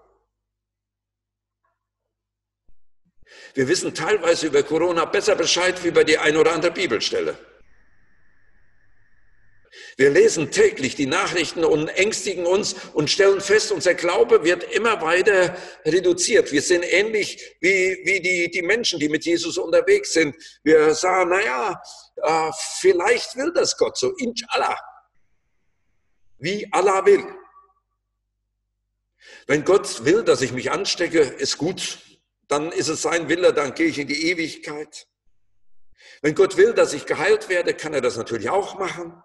Wir 3.55 3.69
wissen 3.69 3.95
teilweise 3.95 4.47
über 4.47 4.62
Corona 4.62 5.05
besser 5.05 5.35
Bescheid 5.35 5.83
wie 5.85 5.89
über 5.89 6.05
die 6.05 6.17
ein 6.17 6.37
oder 6.37 6.53
andere 6.53 6.73
Bibelstelle. 6.73 7.37
Wir 9.97 10.11
lesen 10.11 10.51
täglich 10.51 10.95
die 10.97 11.07
Nachrichten 11.07 11.65
und 11.65 11.89
ängstigen 11.89 12.47
uns 12.47 12.75
und 12.95 13.11
stellen 13.11 13.41
fest, 13.41 13.73
unser 13.73 13.95
Glaube 13.95 14.43
wird 14.45 14.65
immer 14.65 15.01
weiter 15.03 15.57
reduziert. 15.85 16.51
Wir 16.51 16.63
sind 16.63 16.83
ähnlich 16.83 17.57
wie, 17.61 18.01
wie 18.05 18.21
die, 18.21 18.51
die 18.51 18.63
Menschen, 18.63 18.99
die 18.99 19.09
mit 19.09 19.25
Jesus 19.25 19.59
unterwegs 19.59 20.13
sind. 20.13 20.35
Wir 20.63 20.95
sagen, 20.95 21.31
naja, 21.31 21.83
äh, 22.17 22.51
vielleicht 22.81 23.37
will 23.37 23.53
das 23.53 23.77
Gott 23.77 23.99
so, 23.99 24.13
inshallah. 24.17 24.79
Wie 26.39 26.67
Allah 26.73 27.05
will. 27.05 27.25
Wenn 29.47 29.65
Gott 29.65 30.05
will, 30.05 30.23
dass 30.25 30.41
ich 30.41 30.53
mich 30.53 30.71
anstecke, 30.71 31.21
ist 31.21 31.59
gut. 31.59 31.99
Dann 32.49 32.73
ist 32.73 32.89
es 32.89 33.03
sein 33.03 33.29
Wille, 33.29 33.53
dann 33.53 33.75
gehe 33.75 33.87
ich 33.87 33.99
in 33.99 34.09
die 34.09 34.31
Ewigkeit. 34.31 35.07
Wenn 36.23 36.35
Gott 36.35 36.57
will, 36.57 36.73
dass 36.73 36.93
ich 36.93 37.07
geheilt 37.07 37.49
werde, 37.49 37.75
kann 37.75 37.95
er 37.95 38.01
das 38.01 38.17
natürlich 38.17 38.51
auch 38.51 38.79
machen. 38.79 39.23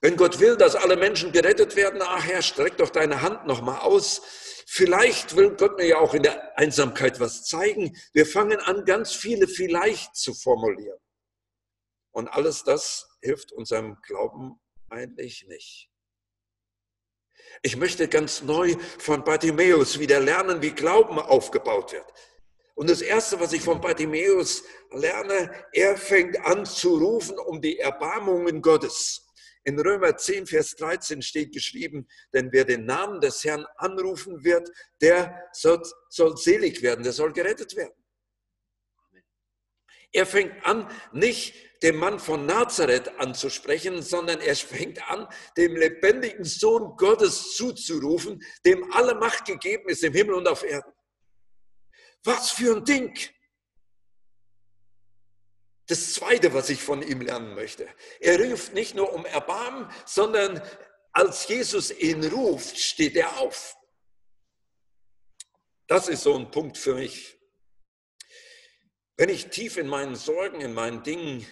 Wenn 0.00 0.16
Gott 0.16 0.40
will, 0.40 0.56
dass 0.56 0.76
alle 0.76 0.96
Menschen 0.96 1.30
gerettet 1.30 1.76
werden, 1.76 2.00
ach 2.02 2.24
Herr, 2.24 2.40
streck 2.40 2.78
doch 2.78 2.90
deine 2.90 3.20
Hand 3.20 3.46
nochmal 3.46 3.80
aus. 3.80 4.22
Vielleicht 4.66 5.36
will 5.36 5.56
Gott 5.56 5.76
mir 5.76 5.86
ja 5.86 5.98
auch 5.98 6.14
in 6.14 6.22
der 6.22 6.56
Einsamkeit 6.58 7.20
was 7.20 7.44
zeigen. 7.44 7.96
Wir 8.12 8.24
fangen 8.24 8.60
an, 8.60 8.84
ganz 8.84 9.12
viele 9.12 9.46
vielleicht 9.46 10.16
zu 10.16 10.32
formulieren. 10.32 10.98
Und 12.12 12.28
alles 12.28 12.64
das 12.64 13.08
hilft 13.20 13.52
unserem 13.52 13.98
Glauben 14.02 14.58
eigentlich 14.88 15.46
nicht. 15.48 15.90
Ich 17.62 17.76
möchte 17.76 18.08
ganz 18.08 18.42
neu 18.42 18.76
von 18.98 19.22
Bartimäus 19.24 19.98
wieder 19.98 20.20
lernen, 20.20 20.62
wie 20.62 20.70
Glauben 20.70 21.18
aufgebaut 21.18 21.92
wird. 21.92 22.06
Und 22.74 22.88
das 22.88 23.02
Erste, 23.02 23.38
was 23.40 23.52
ich 23.52 23.62
von 23.62 23.80
Bartimäus 23.80 24.62
lerne, 24.90 25.52
er 25.72 25.96
fängt 25.96 26.38
an 26.46 26.64
zu 26.64 26.96
rufen 26.96 27.38
um 27.38 27.60
die 27.60 27.78
Erbarmungen 27.78 28.62
Gottes. 28.62 29.29
In 29.64 29.78
Römer 29.78 30.16
10, 30.16 30.46
Vers 30.46 30.74
13 30.76 31.20
steht 31.20 31.52
geschrieben, 31.52 32.08
denn 32.32 32.50
wer 32.52 32.64
den 32.64 32.86
Namen 32.86 33.20
des 33.20 33.44
Herrn 33.44 33.66
anrufen 33.76 34.42
wird, 34.42 34.70
der 35.02 35.48
soll, 35.52 35.82
soll 36.08 36.36
selig 36.36 36.82
werden, 36.82 37.02
der 37.04 37.12
soll 37.12 37.32
gerettet 37.32 37.76
werden. 37.76 37.94
Er 40.12 40.26
fängt 40.26 40.64
an, 40.66 40.90
nicht 41.12 41.54
dem 41.82 41.96
Mann 41.96 42.18
von 42.18 42.44
Nazareth 42.44 43.08
anzusprechen, 43.20 44.02
sondern 44.02 44.40
er 44.40 44.56
fängt 44.56 45.08
an, 45.08 45.28
dem 45.56 45.76
lebendigen 45.76 46.44
Sohn 46.44 46.96
Gottes 46.96 47.54
zuzurufen, 47.54 48.42
dem 48.64 48.92
alle 48.92 49.14
Macht 49.14 49.44
gegeben 49.44 49.88
ist 49.88 50.02
im 50.02 50.12
Himmel 50.12 50.34
und 50.34 50.48
auf 50.48 50.64
Erden. 50.64 50.92
Was 52.24 52.50
für 52.50 52.76
ein 52.76 52.84
Ding! 52.84 53.14
Das 55.90 56.12
Zweite, 56.12 56.54
was 56.54 56.70
ich 56.70 56.80
von 56.80 57.02
ihm 57.02 57.20
lernen 57.20 57.56
möchte. 57.56 57.88
Er 58.20 58.38
ruft 58.38 58.74
nicht 58.74 58.94
nur 58.94 59.12
um 59.12 59.26
Erbarmen, 59.26 59.90
sondern 60.06 60.62
als 61.10 61.48
Jesus 61.48 61.90
ihn 61.90 62.24
ruft, 62.24 62.78
steht 62.78 63.16
er 63.16 63.38
auf. 63.40 63.76
Das 65.88 66.06
ist 66.06 66.22
so 66.22 66.36
ein 66.36 66.52
Punkt 66.52 66.78
für 66.78 66.94
mich. 66.94 67.40
Wenn 69.16 69.30
ich 69.30 69.48
tief 69.48 69.78
in 69.78 69.88
meinen 69.88 70.14
Sorgen, 70.14 70.60
in 70.60 70.74
meinen 70.74 71.02
Dingen 71.02 71.44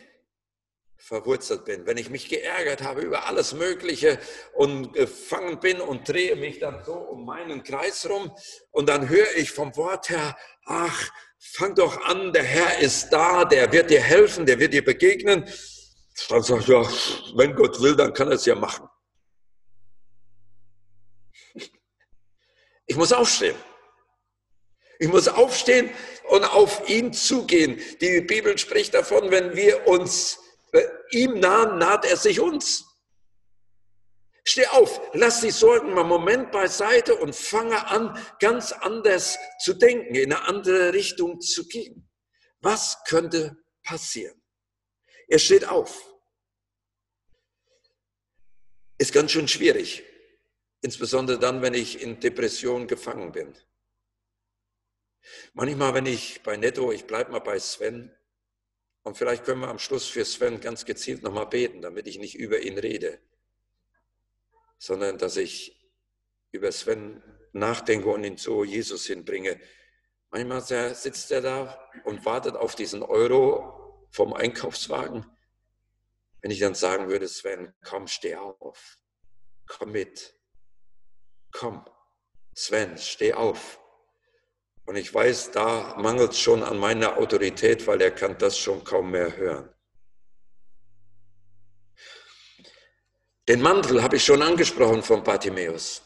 verwurzelt 0.99 1.65
bin, 1.65 1.85
wenn 1.87 1.97
ich 1.97 2.09
mich 2.09 2.29
geärgert 2.29 2.83
habe 2.83 3.01
über 3.01 3.27
alles 3.27 3.55
Mögliche 3.55 4.21
und 4.55 4.93
gefangen 4.93 5.59
bin 5.59 5.81
und 5.81 6.09
drehe 6.09 6.37
mich 6.37 6.61
dann 6.61 6.85
so 6.85 6.95
um 6.95 7.25
meinen 7.25 7.65
Kreis 7.65 8.09
rum 8.09 8.33
und 8.71 8.89
dann 8.89 9.09
höre 9.09 9.35
ich 9.35 9.51
vom 9.51 9.77
Wort 9.77 10.11
her, 10.11 10.39
ach, 10.65 11.11
fang 11.39 11.75
doch 11.75 12.01
an, 12.05 12.33
der 12.33 12.43
Herr 12.43 12.79
ist 12.79 13.11
da, 13.11 13.45
der 13.45 13.73
wird 13.73 13.91
dir 13.91 14.01
helfen, 14.01 14.47
der 14.47 14.59
wird 14.59 14.73
dir 14.73 14.85
begegnen. 14.85 15.49
Dann 16.29 16.43
sage 16.43 16.61
ich, 16.61 16.69
ja, 16.69 16.83
wenn 17.37 17.55
Gott 17.55 17.81
will, 17.81 17.95
dann 17.95 18.13
kann 18.13 18.29
er 18.29 18.35
es 18.35 18.45
ja 18.45 18.55
machen. 18.55 18.89
Ich 22.87 22.97
muss 22.97 23.13
aufstehen. 23.13 23.57
Ich 24.99 25.09
muss 25.09 25.29
aufstehen 25.29 25.91
und 26.29 26.45
auf 26.45 26.89
ihn 26.89 27.13
zugehen. 27.13 27.81
Die 28.01 28.21
Bibel 28.23 28.59
spricht 28.59 28.95
davon, 28.95 29.31
wenn 29.31 29.55
wir 29.55 29.87
uns 29.87 30.41
ihm 31.11 31.39
nahen, 31.39 31.79
naht 31.79 32.05
er 32.05 32.17
sich 32.17 32.41
uns. 32.41 32.88
Steh 34.49 34.67
auf, 34.69 35.03
lass 35.13 35.43
die 35.43 35.51
Sorgen 35.51 35.93
mal 35.93 36.01
einen 36.01 36.09
Moment 36.09 36.53
beiseite 36.53 37.15
und 37.17 37.37
fange 37.37 37.87
an, 37.89 38.19
ganz 38.41 38.73
anders 38.73 39.39
zu 39.61 39.75
denken, 39.75 40.15
in 40.15 40.33
eine 40.33 40.49
andere 40.49 40.95
Richtung 40.95 41.43
zu 41.43 41.69
gehen. 41.69 42.09
Was 42.61 43.05
könnte 43.05 43.63
passieren? 43.83 44.43
Er 45.27 45.39
steht 45.39 45.69
auf. 45.69 46.03
Ist 48.97 49.13
ganz 49.13 49.33
schön 49.33 49.49
schwierig, 49.49 50.03
insbesondere 50.81 51.39
dann, 51.39 51.61
wenn 51.61 51.75
ich 51.75 52.01
in 52.01 52.19
Depression 52.19 52.89
gefangen 52.89 53.33
bin. 53.33 53.55
Manchmal, 55.53 55.93
wenn 55.93 56.07
ich 56.07 56.43
bei 56.43 56.57
Netto, 56.57 56.91
ich 56.91 57.05
bleibe 57.05 57.33
mal 57.33 57.41
bei 57.41 57.59
Sven, 57.59 58.17
und 59.03 59.19
vielleicht 59.19 59.45
können 59.45 59.61
wir 59.61 59.69
am 59.69 59.79
Schluss 59.79 60.07
für 60.07 60.25
Sven 60.25 60.59
ganz 60.63 60.87
gezielt 60.87 61.23
nochmal 61.23 61.49
beten, 61.49 61.83
damit 61.83 62.07
ich 62.07 62.19
nicht 62.19 62.35
über 62.35 62.61
ihn 62.61 62.79
rede, 62.79 63.21
sondern 64.79 65.19
dass 65.19 65.37
ich 65.37 65.79
über 66.51 66.73
Sven 66.73 67.23
nachdenke 67.53 68.09
und 68.09 68.25
ihn 68.25 68.39
zu 68.39 68.65
Jesus 68.65 69.07
hinbringe. 69.07 69.61
Manchmal 70.31 70.95
sitzt 70.95 71.31
er 71.31 71.41
da 71.41 71.91
und 72.05 72.25
wartet 72.25 72.57
auf 72.57 72.75
diesen 72.75 73.03
Euro 73.03 74.07
vom 74.11 74.33
Einkaufswagen. 74.33 75.27
Wenn 76.41 76.51
ich 76.51 76.61
dann 76.61 76.75
sagen 76.75 77.09
würde, 77.09 77.27
Sven, 77.29 77.75
komm, 77.83 78.07
steh 78.07 78.37
auf, 78.37 78.99
komm 79.67 79.93
mit, 79.93 80.35
komm, 81.51 81.85
Sven, 82.55 82.97
steh 82.99 83.33
auf. 83.33 83.81
Und 84.85 84.97
ich 84.97 85.13
weiß, 85.13 85.51
da 85.51 85.97
mangelt 85.99 86.33
es 86.33 86.41
schon 86.41 86.63
an 86.63 86.79
meiner 86.79 87.19
Autorität, 87.19 87.87
weil 87.87 88.01
er 88.01 88.11
kann 88.11 88.39
das 88.39 88.57
schon 88.57 88.85
kaum 88.85 89.11
mehr 89.11 89.37
hören. 89.37 89.75
Den 93.49 93.63
Mantel 93.63 94.03
habe 94.03 94.17
ich 94.17 94.25
schon 94.27 94.43
angesprochen 94.43 95.03
von 95.03 95.25
Bartimäus. 95.25 96.03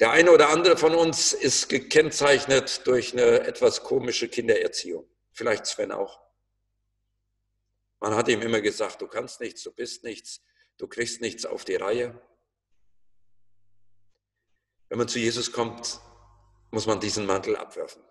Der 0.00 0.10
eine 0.10 0.32
oder 0.32 0.48
andere 0.48 0.76
von 0.76 0.92
uns 0.92 1.32
ist 1.32 1.68
gekennzeichnet 1.68 2.84
durch 2.84 3.12
eine 3.12 3.42
etwas 3.42 3.84
komische 3.84 4.28
Kindererziehung. 4.28 5.08
Vielleicht 5.30 5.66
Sven 5.66 5.92
auch. 5.92 6.20
Man 8.00 8.16
hat 8.16 8.26
ihm 8.26 8.42
immer 8.42 8.60
gesagt, 8.60 9.00
du 9.02 9.06
kannst 9.06 9.40
nichts, 9.40 9.62
du 9.62 9.72
bist 9.72 10.02
nichts, 10.02 10.40
du 10.78 10.88
kriegst 10.88 11.20
nichts 11.20 11.46
auf 11.46 11.64
die 11.64 11.76
Reihe. 11.76 12.20
Wenn 14.88 14.98
man 14.98 15.06
zu 15.06 15.20
Jesus 15.20 15.52
kommt, 15.52 16.00
muss 16.72 16.86
man 16.86 16.98
diesen 16.98 17.24
Mantel 17.24 17.54
abwerfen. 17.54 18.02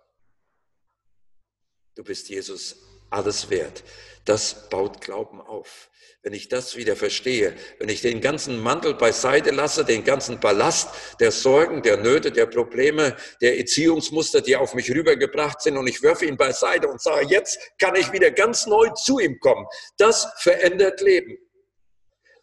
Du 1.94 2.02
bist 2.02 2.30
Jesus 2.30 2.76
alles 3.10 3.50
wert. 3.50 3.84
Das 4.24 4.68
baut 4.68 5.00
Glauben 5.00 5.40
auf. 5.40 5.88
Wenn 6.22 6.32
ich 6.34 6.48
das 6.48 6.76
wieder 6.76 6.96
verstehe, 6.96 7.54
wenn 7.78 7.88
ich 7.88 8.02
den 8.02 8.20
ganzen 8.20 8.60
Mantel 8.60 8.94
beiseite 8.94 9.50
lasse, 9.50 9.84
den 9.84 10.04
ganzen 10.04 10.40
Ballast 10.40 10.90
der 11.20 11.30
Sorgen, 11.30 11.80
der 11.82 11.96
Nöte, 11.96 12.32
der 12.32 12.46
Probleme, 12.46 13.16
der 13.40 13.58
Erziehungsmuster, 13.58 14.40
die 14.40 14.56
auf 14.56 14.74
mich 14.74 14.90
rübergebracht 14.90 15.62
sind 15.62 15.78
und 15.78 15.86
ich 15.86 16.02
werfe 16.02 16.26
ihn 16.26 16.36
beiseite 16.36 16.88
und 16.88 17.00
sage, 17.00 17.26
jetzt 17.28 17.58
kann 17.78 17.94
ich 17.94 18.12
wieder 18.12 18.30
ganz 18.32 18.66
neu 18.66 18.88
zu 18.90 19.20
ihm 19.20 19.38
kommen. 19.38 19.64
Das 19.96 20.28
verändert 20.38 21.00
Leben. 21.00 21.38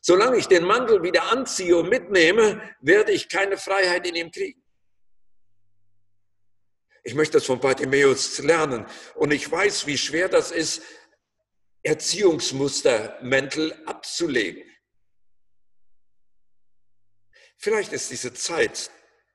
Solange 0.02 0.38
ich 0.38 0.48
den 0.48 0.64
Mantel 0.64 1.04
wieder 1.04 1.32
anziehe 1.32 1.76
und 1.76 1.90
mitnehme, 1.90 2.62
werde 2.80 3.12
ich 3.12 3.28
keine 3.28 3.58
Freiheit 3.58 4.08
in 4.08 4.16
ihm 4.16 4.32
kriegen. 4.32 4.65
Ich 7.06 7.14
möchte 7.14 7.34
das 7.34 7.46
von 7.46 7.60
Bartimäus 7.60 8.40
lernen. 8.40 8.88
Und 9.14 9.32
ich 9.32 9.50
weiß, 9.50 9.86
wie 9.86 9.98
schwer 9.98 10.28
das 10.28 10.50
ist, 10.50 10.82
Erziehungsmustermäntel 11.84 13.74
abzulegen. 13.86 14.64
Vielleicht 17.58 17.94
ist 17.94 18.10
diese 18.10 18.34
Zeit, 18.34 18.90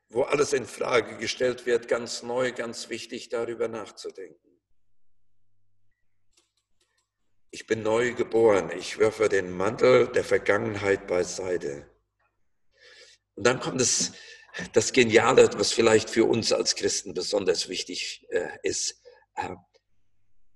wo 0.09 0.23
alles 0.25 0.53
in 0.53 0.67
Frage 0.67 1.17
gestellt 1.17 1.65
wird, 1.65 1.87
ganz 1.87 2.25
neu, 2.25 2.51
ganz 2.51 2.89
wichtig, 2.89 3.29
darüber 3.29 3.69
nachzudenken. 3.69 4.61
Ich 7.53 7.69
bin 7.69 7.85
neu 7.85 8.15
geboren. 8.15 8.73
Ich 8.77 8.99
werfe 8.99 9.29
den 9.29 9.57
Mantel 9.57 10.09
der 10.09 10.25
Vergangenheit 10.25 11.07
beiseite. 11.07 11.89
Und 13.37 13.47
dann 13.47 13.61
kommt 13.61 13.81
es 13.81 14.13
das 14.73 14.93
Geniale, 14.93 15.51
was 15.57 15.73
vielleicht 15.73 16.11
für 16.11 16.25
uns 16.25 16.53
als 16.53 16.75
Christen 16.75 17.15
besonders 17.15 17.69
wichtig 17.69 18.27
äh, 18.31 18.49
ist. 18.63 19.01
Äh, 19.35 19.55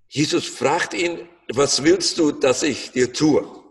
Jesus 0.07 0.45
fragt 0.45 0.93
ihn, 0.93 1.27
was 1.53 1.83
willst 1.83 2.17
du, 2.17 2.31
dass 2.31 2.63
ich 2.63 2.91
dir 2.91 3.11
tue? 3.13 3.63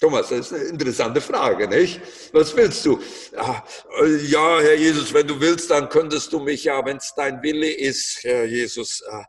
Thomas, 0.00 0.30
das 0.30 0.50
ist 0.50 0.52
eine 0.54 0.64
interessante 0.64 1.20
Frage, 1.20 1.68
nicht? 1.68 2.00
Was 2.32 2.56
willst 2.56 2.86
du? 2.86 2.98
Ja, 3.32 3.62
äh, 4.00 4.16
ja, 4.26 4.60
Herr 4.60 4.74
Jesus, 4.74 5.12
wenn 5.12 5.26
du 5.26 5.38
willst, 5.38 5.70
dann 5.70 5.90
könntest 5.90 6.32
du 6.32 6.40
mich 6.40 6.64
ja, 6.64 6.82
wenn 6.86 6.96
es 6.96 7.12
dein 7.14 7.42
Wille 7.42 7.70
ist, 7.70 8.20
Herr 8.22 8.46
Jesus. 8.46 9.02
Äh, 9.02 9.22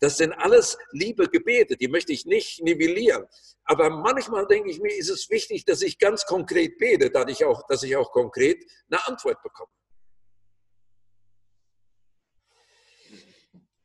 das 0.00 0.16
sind 0.16 0.32
alles 0.32 0.78
liebe 0.92 1.28
Gebete, 1.28 1.76
die 1.76 1.88
möchte 1.88 2.12
ich 2.12 2.24
nicht 2.24 2.62
nivellieren. 2.62 3.26
Aber 3.64 3.90
manchmal 3.90 4.46
denke 4.46 4.70
ich 4.70 4.80
mir, 4.80 4.96
ist 4.96 5.10
es 5.10 5.28
wichtig, 5.30 5.64
dass 5.64 5.82
ich 5.82 5.98
ganz 5.98 6.24
konkret 6.24 6.78
bete, 6.78 7.10
dass 7.10 7.30
ich 7.30 7.44
auch, 7.44 7.66
dass 7.66 7.82
ich 7.82 7.96
auch 7.96 8.12
konkret 8.12 8.64
eine 8.90 9.06
Antwort 9.06 9.42
bekomme. 9.42 9.70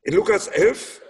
In 0.04 0.14
Lukas 0.14 0.48
11 0.48 1.02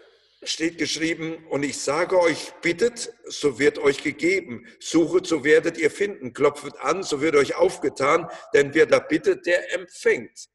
steht 0.44 0.78
geschrieben, 0.78 1.46
und 1.50 1.63
ich 1.63 1.80
sage 1.80 2.20
euch, 2.20 2.54
bittet, 2.62 3.13
so 3.26 3.60
wird 3.60 3.80
euch 3.80 4.04
gegeben. 4.04 4.68
Suchet, 4.80 5.26
so 5.26 5.44
werdet 5.44 5.78
ihr 5.78 5.89
finden. 5.89 6.34
Klopfet 6.34 6.78
an, 6.80 7.04
so 7.04 7.22
wird 7.22 7.36
euch 7.36 7.56
aufgetan. 7.56 8.30
Denn 8.54 8.74
wer 8.74 8.86
da 8.86 9.00
bittet, 9.00 9.46
der 9.46 9.74
empfängt. 9.74 10.48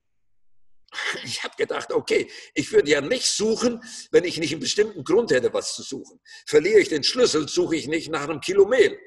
Ich 1.22 1.44
habe 1.44 1.54
gedacht, 1.56 1.92
okay, 1.92 2.30
ich 2.54 2.72
würde 2.72 2.90
ja 2.90 3.00
nicht 3.00 3.30
suchen, 3.30 3.82
wenn 4.10 4.24
ich 4.24 4.38
nicht 4.38 4.52
einen 4.52 4.60
bestimmten 4.60 5.04
Grund 5.04 5.30
hätte, 5.30 5.52
was 5.52 5.74
zu 5.74 5.82
suchen. 5.82 6.20
Verliere 6.46 6.80
ich 6.80 6.88
den 6.88 7.04
Schlüssel, 7.04 7.46
suche 7.48 7.76
ich 7.76 7.88
nicht 7.88 8.10
nach 8.10 8.22
einem 8.22 8.40
Kilo 8.40 8.66
Mehl. 8.66 8.98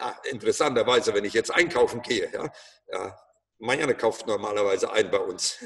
Ja, 0.00 0.18
interessanterweise, 0.24 1.14
wenn 1.14 1.24
ich 1.24 1.34
jetzt 1.34 1.50
einkaufen 1.50 2.02
gehe, 2.02 2.30
ja, 2.32 2.50
ja, 2.92 3.18
meine 3.58 3.94
kauft 3.94 4.26
normalerweise 4.26 4.90
ein 4.90 5.10
bei 5.10 5.18
uns. 5.18 5.58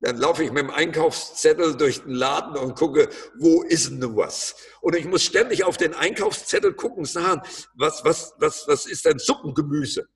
Dann 0.00 0.16
laufe 0.16 0.42
ich 0.42 0.50
mit 0.50 0.64
dem 0.64 0.70
Einkaufszettel 0.70 1.76
durch 1.76 2.02
den 2.02 2.14
Laden 2.14 2.56
und 2.56 2.74
gucke, 2.74 3.08
wo 3.38 3.62
ist 3.62 3.88
denn 3.88 4.16
was? 4.16 4.56
Und 4.80 4.96
ich 4.96 5.04
muss 5.04 5.22
ständig 5.22 5.62
auf 5.62 5.76
den 5.76 5.94
Einkaufszettel 5.94 6.74
gucken, 6.74 7.04
sagen, 7.04 7.40
was, 7.74 8.04
was, 8.04 8.34
was, 8.38 8.66
was 8.66 8.86
ist 8.86 9.04
denn 9.04 9.20
Suppengemüse? 9.20 10.08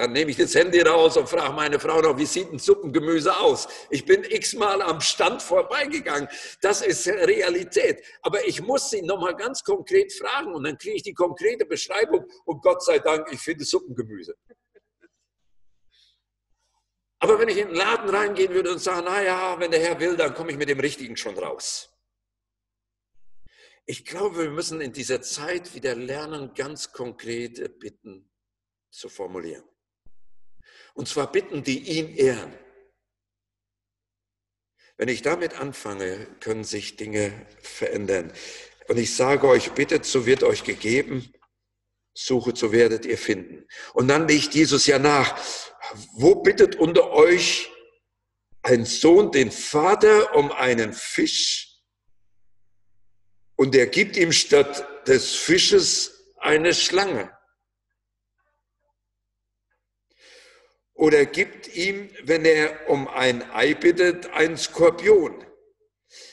Dann 0.00 0.12
nehme 0.12 0.30
ich 0.30 0.38
das 0.38 0.54
Handy 0.54 0.80
raus 0.80 1.18
und 1.18 1.28
frage 1.28 1.52
meine 1.52 1.78
Frau 1.78 2.00
noch, 2.00 2.16
wie 2.16 2.24
sieht 2.24 2.50
ein 2.50 2.58
Suppengemüse 2.58 3.38
aus? 3.38 3.68
Ich 3.90 4.06
bin 4.06 4.24
x-mal 4.24 4.80
am 4.80 4.98
Stand 5.02 5.42
vorbeigegangen. 5.42 6.26
Das 6.62 6.80
ist 6.80 7.06
Realität. 7.06 8.02
Aber 8.22 8.48
ich 8.48 8.62
muss 8.62 8.88
sie 8.88 9.02
nochmal 9.02 9.36
ganz 9.36 9.62
konkret 9.62 10.10
fragen 10.14 10.54
und 10.54 10.64
dann 10.64 10.78
kriege 10.78 10.96
ich 10.96 11.02
die 11.02 11.12
konkrete 11.12 11.66
Beschreibung 11.66 12.24
und 12.46 12.62
Gott 12.62 12.82
sei 12.82 12.98
Dank, 12.98 13.30
ich 13.30 13.40
finde 13.40 13.62
Suppengemüse. 13.62 14.34
Aber 17.18 17.38
wenn 17.38 17.50
ich 17.50 17.58
in 17.58 17.68
den 17.68 17.76
Laden 17.76 18.08
reingehen 18.08 18.54
würde 18.54 18.72
und 18.72 18.78
sagen, 18.78 19.04
naja, 19.04 19.60
wenn 19.60 19.70
der 19.70 19.80
Herr 19.80 20.00
will, 20.00 20.16
dann 20.16 20.32
komme 20.32 20.50
ich 20.50 20.56
mit 20.56 20.70
dem 20.70 20.80
Richtigen 20.80 21.18
schon 21.18 21.36
raus. 21.36 21.90
Ich 23.84 24.06
glaube, 24.06 24.44
wir 24.44 24.50
müssen 24.50 24.80
in 24.80 24.94
dieser 24.94 25.20
Zeit 25.20 25.74
wieder 25.74 25.94
lernen, 25.94 26.54
ganz 26.54 26.90
konkrete 26.90 27.68
Bitten 27.68 28.30
zu 28.88 29.10
formulieren. 29.10 29.69
Und 30.94 31.08
zwar 31.08 31.30
Bitten, 31.30 31.62
die 31.62 31.78
ihn 31.78 32.16
ehren. 32.16 32.52
Wenn 34.96 35.08
ich 35.08 35.22
damit 35.22 35.58
anfange, 35.58 36.26
können 36.40 36.64
sich 36.64 36.96
Dinge 36.96 37.46
verändern. 37.62 38.32
Und 38.88 38.98
ich 38.98 39.14
sage 39.14 39.48
euch, 39.48 39.72
bittet, 39.72 40.04
so 40.04 40.26
wird 40.26 40.42
euch 40.42 40.64
gegeben, 40.64 41.32
suchet, 42.12 42.58
so 42.58 42.72
werdet 42.72 43.06
ihr 43.06 43.16
finden. 43.16 43.66
Und 43.94 44.08
dann 44.08 44.28
legt 44.28 44.54
Jesus 44.54 44.86
ja 44.86 44.98
nach, 44.98 45.38
wo 46.12 46.36
bittet 46.36 46.76
unter 46.76 47.10
euch 47.10 47.70
ein 48.62 48.84
Sohn 48.84 49.32
den 49.32 49.50
Vater 49.50 50.34
um 50.34 50.52
einen 50.52 50.92
Fisch 50.92 51.70
und 53.60 53.74
er 53.74 53.88
gibt 53.88 54.16
ihm 54.16 54.32
statt 54.32 55.06
des 55.06 55.34
Fisches 55.34 56.32
eine 56.38 56.72
Schlange? 56.72 57.30
Oder 61.00 61.24
gibt 61.24 61.74
ihm, 61.74 62.10
wenn 62.24 62.44
er 62.44 62.90
um 62.90 63.08
ein 63.08 63.42
Ei 63.52 63.72
bittet, 63.72 64.28
ein 64.32 64.58
Skorpion. 64.58 65.42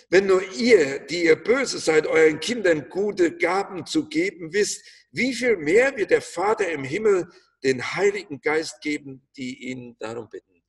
Wenn 0.10 0.26
nur 0.26 0.44
ihr, 0.58 1.00
die 1.00 1.24
ihr 1.24 1.38
böse 1.38 1.80
seid, 1.80 2.06
euren 2.06 2.42
Kindern 2.42 2.90
gute 2.90 3.38
Gaben 3.38 3.86
zu 3.86 4.10
geben 4.10 4.52
wisst, 4.52 4.86
wie 5.12 5.34
viel 5.34 5.56
mehr 5.56 5.96
wird 5.96 6.12
der 6.12 6.22
Vater 6.22 6.70
im 6.70 6.84
Himmel 6.84 7.30
den 7.64 7.82
Heiligen 7.96 8.42
Geist 8.42 8.82
geben, 8.82 9.26
die 9.38 9.70
ihn 9.70 9.96
darum 10.00 10.28
bitten? 10.30 10.62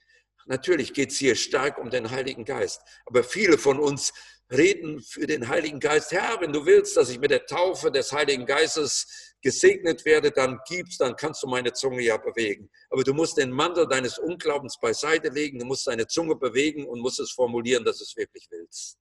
Natürlich 0.46 0.94
geht 0.94 1.10
es 1.10 1.18
hier 1.18 1.34
stark 1.34 1.76
um 1.76 1.90
den 1.90 2.08
Heiligen 2.12 2.44
Geist, 2.44 2.80
aber 3.04 3.24
viele 3.24 3.58
von 3.58 3.80
uns 3.80 4.12
reden 4.50 5.02
für 5.02 5.26
den 5.26 5.48
Heiligen 5.48 5.80
Geist. 5.80 6.12
Herr, 6.12 6.40
wenn 6.40 6.52
du 6.52 6.64
willst, 6.64 6.96
dass 6.96 7.10
ich 7.10 7.18
mit 7.18 7.30
der 7.30 7.46
Taufe 7.46 7.90
des 7.90 8.12
Heiligen 8.12 8.46
Geistes 8.46 9.34
gesegnet 9.42 10.04
werde, 10.04 10.30
dann 10.30 10.58
gibst, 10.66 11.00
dann 11.00 11.16
kannst 11.16 11.42
du 11.42 11.46
meine 11.46 11.72
Zunge 11.72 12.02
ja 12.02 12.16
bewegen. 12.16 12.70
Aber 12.90 13.04
du 13.04 13.12
musst 13.14 13.36
den 13.36 13.50
Mantel 13.50 13.86
deines 13.86 14.18
Unglaubens 14.18 14.78
beiseite 14.80 15.28
legen, 15.28 15.58
du 15.58 15.66
musst 15.66 15.86
deine 15.86 16.06
Zunge 16.06 16.36
bewegen 16.36 16.86
und 16.86 17.00
musst 17.00 17.20
es 17.20 17.30
formulieren, 17.30 17.84
dass 17.84 17.98
du 17.98 18.04
es 18.04 18.16
wirklich 18.16 18.48
willst. 18.50 18.98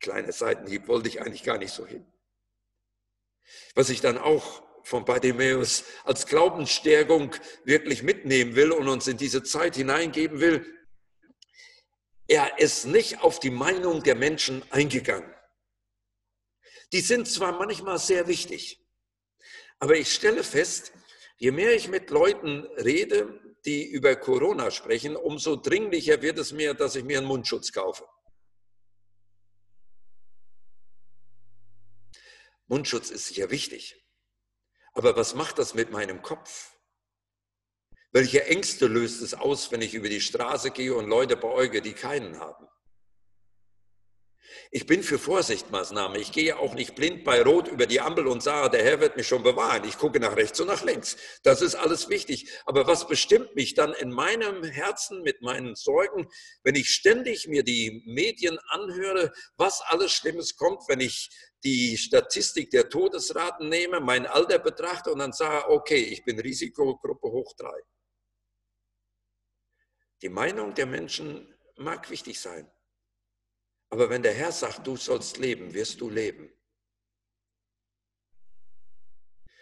Kleine 0.00 0.32
Seitenhieb 0.32 0.88
wollte 0.88 1.08
ich 1.08 1.20
eigentlich 1.20 1.42
gar 1.42 1.58
nicht 1.58 1.72
so 1.72 1.86
hin. 1.86 2.06
Was 3.74 3.90
ich 3.90 4.00
dann 4.00 4.18
auch 4.18 4.62
von 4.84 5.04
Bartimäus 5.04 5.84
als 6.04 6.26
Glaubensstärkung 6.26 7.34
wirklich 7.64 8.02
mitnehmen 8.02 8.54
will 8.56 8.72
und 8.72 8.88
uns 8.88 9.06
in 9.06 9.18
diese 9.18 9.42
Zeit 9.42 9.76
hineingeben 9.76 10.40
will, 10.40 10.64
er 12.28 12.58
ist 12.58 12.84
nicht 12.84 13.22
auf 13.22 13.40
die 13.40 13.50
Meinung 13.50 14.02
der 14.02 14.14
Menschen 14.14 14.62
eingegangen. 14.70 15.34
Die 16.92 17.00
sind 17.00 17.26
zwar 17.26 17.52
manchmal 17.52 17.98
sehr 17.98 18.28
wichtig, 18.28 18.86
aber 19.78 19.96
ich 19.96 20.12
stelle 20.12 20.44
fest, 20.44 20.92
je 21.38 21.50
mehr 21.50 21.74
ich 21.74 21.88
mit 21.88 22.10
Leuten 22.10 22.64
rede, 22.76 23.40
die 23.64 23.86
über 23.86 24.14
Corona 24.16 24.70
sprechen, 24.70 25.16
umso 25.16 25.56
dringlicher 25.56 26.22
wird 26.22 26.38
es 26.38 26.52
mir, 26.52 26.74
dass 26.74 26.94
ich 26.94 27.04
mir 27.04 27.18
einen 27.18 27.26
Mundschutz 27.26 27.72
kaufe. 27.72 28.06
Mundschutz 32.66 33.10
ist 33.10 33.26
sicher 33.26 33.50
wichtig. 33.50 34.04
Aber 34.92 35.16
was 35.16 35.34
macht 35.34 35.58
das 35.58 35.74
mit 35.74 35.90
meinem 35.90 36.22
Kopf? 36.22 36.77
Welche 38.10 38.46
Ängste 38.46 38.86
löst 38.86 39.20
es 39.20 39.34
aus, 39.34 39.70
wenn 39.70 39.82
ich 39.82 39.92
über 39.92 40.08
die 40.08 40.22
Straße 40.22 40.70
gehe 40.70 40.94
und 40.94 41.08
Leute 41.08 41.36
beäuge, 41.36 41.82
die 41.82 41.92
keinen 41.92 42.38
haben? 42.38 42.66
Ich 44.70 44.86
bin 44.86 45.02
für 45.02 45.18
Vorsichtsmaßnahmen. 45.18 46.20
Ich 46.20 46.32
gehe 46.32 46.58
auch 46.58 46.74
nicht 46.74 46.94
blind 46.94 47.24
bei 47.24 47.42
Rot 47.42 47.68
über 47.68 47.86
die 47.86 48.00
Ampel 48.00 48.26
und 48.26 48.42
sage, 48.42 48.70
der 48.70 48.84
Herr 48.84 49.00
wird 49.00 49.16
mich 49.16 49.26
schon 49.26 49.42
bewahren. 49.42 49.84
Ich 49.84 49.98
gucke 49.98 50.20
nach 50.20 50.36
rechts 50.36 50.60
und 50.60 50.68
nach 50.68 50.84
links. 50.84 51.16
Das 51.42 51.62
ist 51.62 51.74
alles 51.74 52.08
wichtig. 52.08 52.50
Aber 52.64 52.86
was 52.86 53.06
bestimmt 53.06 53.54
mich 53.54 53.74
dann 53.74 53.92
in 53.94 54.10
meinem 54.10 54.64
Herzen 54.64 55.22
mit 55.22 55.42
meinen 55.42 55.74
Sorgen, 55.74 56.28
wenn 56.64 56.74
ich 56.74 56.88
ständig 56.88 57.46
mir 57.46 57.62
die 57.62 58.02
Medien 58.06 58.58
anhöre, 58.68 59.32
was 59.56 59.80
alles 59.82 60.12
Schlimmes 60.12 60.56
kommt, 60.56 60.82
wenn 60.88 61.00
ich 61.00 61.30
die 61.64 61.96
Statistik 61.96 62.70
der 62.70 62.88
Todesraten 62.88 63.68
nehme, 63.68 64.00
mein 64.00 64.26
Alter 64.26 64.58
betrachte 64.58 65.12
und 65.12 65.18
dann 65.18 65.32
sage, 65.32 65.68
okay, 65.70 66.00
ich 66.00 66.24
bin 66.24 66.38
Risikogruppe 66.38 67.28
hoch 67.28 67.54
drei. 67.56 67.80
Die 70.22 70.28
Meinung 70.28 70.74
der 70.74 70.86
Menschen 70.86 71.54
mag 71.76 72.10
wichtig 72.10 72.40
sein. 72.40 72.70
Aber 73.90 74.10
wenn 74.10 74.22
der 74.22 74.34
Herr 74.34 74.52
sagt, 74.52 74.86
du 74.86 74.96
sollst 74.96 75.38
leben, 75.38 75.74
wirst 75.74 76.00
du 76.00 76.10
leben. 76.10 76.52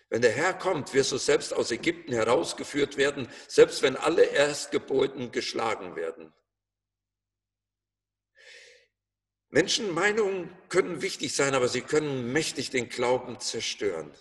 Wenn 0.08 0.22
der 0.22 0.32
Herr 0.32 0.54
kommt, 0.54 0.94
wirst 0.94 1.12
du 1.12 1.18
selbst 1.18 1.52
aus 1.52 1.70
Ägypten 1.70 2.12
herausgeführt 2.12 2.96
werden, 2.96 3.28
selbst 3.48 3.82
wenn 3.82 3.96
alle 3.96 4.24
Erstgeburten 4.24 5.32
geschlagen 5.32 5.96
werden. 5.96 6.32
Menschenmeinungen 9.48 10.56
können 10.68 11.02
wichtig 11.02 11.34
sein, 11.34 11.54
aber 11.54 11.68
sie 11.68 11.80
können 11.80 12.32
mächtig 12.32 12.70
den 12.70 12.88
Glauben 12.88 13.40
zerstören. 13.40 14.12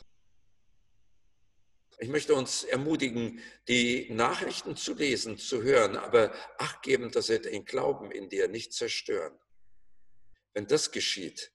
Ich 2.00 2.10
möchte 2.10 2.34
uns 2.34 2.64
ermutigen, 2.64 3.42
die 3.68 4.10
Nachrichten 4.12 4.76
zu 4.76 4.94
lesen, 4.94 5.38
zu 5.38 5.64
hören, 5.64 5.96
aber 5.96 6.34
acht 6.58 6.82
geben, 6.84 7.12
dass 7.12 7.28
sie 7.28 7.40
den 7.40 7.66
Glauben 7.66 8.12
in 8.12 8.30
dir 8.30 8.48
nicht 8.48 8.74
zerstören. 8.74 9.38
Wenn 10.54 10.68
das 10.68 10.92
geschieht, 10.92 11.52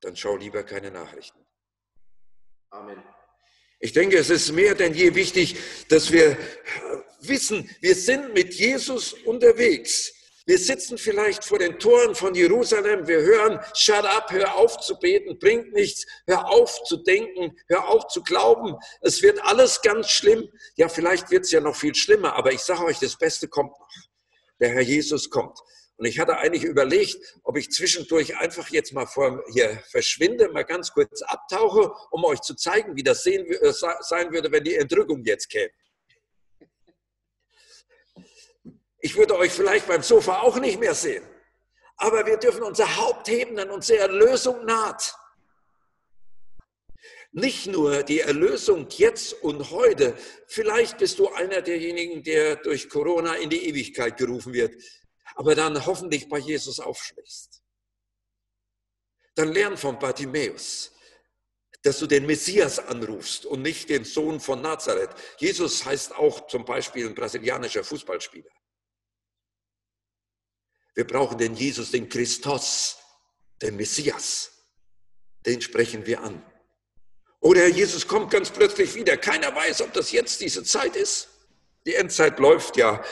dann 0.00 0.16
schau 0.16 0.36
lieber 0.36 0.62
keine 0.62 0.90
Nachrichten. 0.90 1.46
Amen. 2.70 3.02
Ich 3.78 3.92
denke, 3.92 4.18
es 4.18 4.28
ist 4.28 4.52
mehr 4.52 4.74
denn 4.74 4.94
je 4.94 5.14
wichtig, 5.14 5.56
dass 5.88 6.12
wir 6.12 6.36
wissen, 7.20 7.68
wir 7.80 7.94
sind 7.94 8.34
mit 8.34 8.54
Jesus 8.54 9.14
unterwegs. 9.14 10.12
Wir 10.46 10.58
sitzen 10.58 10.98
vielleicht 10.98 11.44
vor 11.44 11.58
den 11.58 11.78
Toren 11.78 12.14
von 12.14 12.34
Jerusalem, 12.34 13.06
wir 13.06 13.20
hören, 13.20 13.60
shut 13.74 14.04
up, 14.04 14.30
hör 14.30 14.56
auf 14.56 14.78
zu 14.78 14.98
beten, 14.98 15.38
bringt 15.38 15.72
nichts, 15.72 16.06
hör 16.26 16.48
auf 16.50 16.82
zu 16.84 16.96
denken, 16.96 17.56
hör 17.68 17.88
auf 17.88 18.06
zu 18.08 18.22
glauben, 18.22 18.76
es 19.02 19.22
wird 19.22 19.42
alles 19.44 19.82
ganz 19.82 20.10
schlimm. 20.10 20.48
Ja, 20.76 20.88
vielleicht 20.88 21.30
wird 21.30 21.44
es 21.44 21.50
ja 21.50 21.60
noch 21.60 21.76
viel 21.76 21.94
schlimmer, 21.94 22.34
aber 22.34 22.52
ich 22.52 22.60
sage 22.60 22.84
euch, 22.84 22.98
das 22.98 23.16
Beste 23.16 23.48
kommt 23.48 23.78
noch. 23.78 23.88
Der 24.60 24.70
Herr 24.70 24.82
Jesus 24.82 25.30
kommt. 25.30 25.58
Und 26.00 26.06
ich 26.06 26.18
hatte 26.18 26.38
eigentlich 26.38 26.64
überlegt, 26.64 27.18
ob 27.42 27.58
ich 27.58 27.70
zwischendurch 27.70 28.38
einfach 28.38 28.70
jetzt 28.70 28.94
mal 28.94 29.04
vor 29.06 29.44
hier 29.52 29.82
verschwinde, 29.90 30.48
mal 30.48 30.62
ganz 30.62 30.92
kurz 30.92 31.20
abtauche, 31.20 31.92
um 32.10 32.24
euch 32.24 32.40
zu 32.40 32.54
zeigen, 32.54 32.96
wie 32.96 33.02
das 33.02 33.22
sehen, 33.22 33.46
äh, 33.46 33.72
sein 33.72 34.32
würde, 34.32 34.50
wenn 34.50 34.64
die 34.64 34.76
Entrückung 34.76 35.22
jetzt 35.24 35.50
käme. 35.50 35.70
Ich 39.00 39.16
würde 39.16 39.36
euch 39.36 39.52
vielleicht 39.52 39.86
beim 39.86 40.02
Sofa 40.02 40.40
auch 40.40 40.56
nicht 40.58 40.78
mehr 40.78 40.94
sehen. 40.94 41.24
Aber 41.96 42.24
wir 42.26 42.36
dürfen 42.36 42.62
unser 42.62 42.96
Haupt 42.96 43.28
heben, 43.28 43.56
denn 43.56 43.70
unsere 43.70 44.00
Erlösung 44.00 44.64
naht. 44.64 45.14
Nicht 47.32 47.66
nur 47.66 48.02
die 48.02 48.20
Erlösung 48.20 48.88
jetzt 48.90 49.34
und 49.42 49.70
heute. 49.70 50.16
Vielleicht 50.46 50.98
bist 50.98 51.18
du 51.18 51.28
einer 51.28 51.62
derjenigen, 51.62 52.22
der 52.22 52.56
durch 52.56 52.88
Corona 52.88 53.34
in 53.34 53.50
die 53.50 53.68
Ewigkeit 53.68 54.16
gerufen 54.16 54.52
wird 54.52 54.74
aber 55.40 55.54
dann 55.54 55.86
hoffentlich 55.86 56.28
bei 56.28 56.38
Jesus 56.38 56.80
aufschlägst. 56.80 57.62
Dann 59.34 59.52
lern 59.52 59.76
von 59.76 59.98
Bartimäus, 59.98 60.92
dass 61.82 61.98
du 61.98 62.06
den 62.06 62.26
Messias 62.26 62.78
anrufst 62.78 63.46
und 63.46 63.62
nicht 63.62 63.88
den 63.88 64.04
Sohn 64.04 64.38
von 64.38 64.60
Nazareth. 64.60 65.10
Jesus 65.38 65.84
heißt 65.84 66.14
auch 66.14 66.46
zum 66.46 66.64
Beispiel 66.64 67.06
ein 67.06 67.14
brasilianischer 67.14 67.84
Fußballspieler. 67.84 68.50
Wir 71.00 71.06
brauchen 71.06 71.38
den 71.38 71.54
Jesus, 71.54 71.92
den 71.92 72.10
Christos, 72.10 72.98
den 73.62 73.74
Messias. 73.76 74.50
Den 75.46 75.62
sprechen 75.62 76.04
wir 76.04 76.20
an. 76.20 76.44
Oder 77.40 77.68
Jesus 77.68 78.06
kommt 78.06 78.30
ganz 78.30 78.50
plötzlich 78.50 78.94
wieder. 78.94 79.16
Keiner 79.16 79.56
weiß, 79.56 79.80
ob 79.80 79.94
das 79.94 80.12
jetzt 80.12 80.42
diese 80.42 80.62
Zeit 80.62 80.96
ist. 80.96 81.30
Die 81.86 81.94
Endzeit 81.94 82.38
läuft 82.38 82.76
ja 82.76 83.02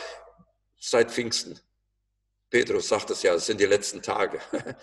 seit 0.78 1.10
Pfingsten. 1.10 1.58
Petrus 2.50 2.88
sagt 2.88 3.08
es 3.08 3.22
ja, 3.22 3.32
es 3.32 3.46
sind 3.46 3.58
die 3.58 3.64
letzten 3.64 4.02
Tage. 4.02 4.38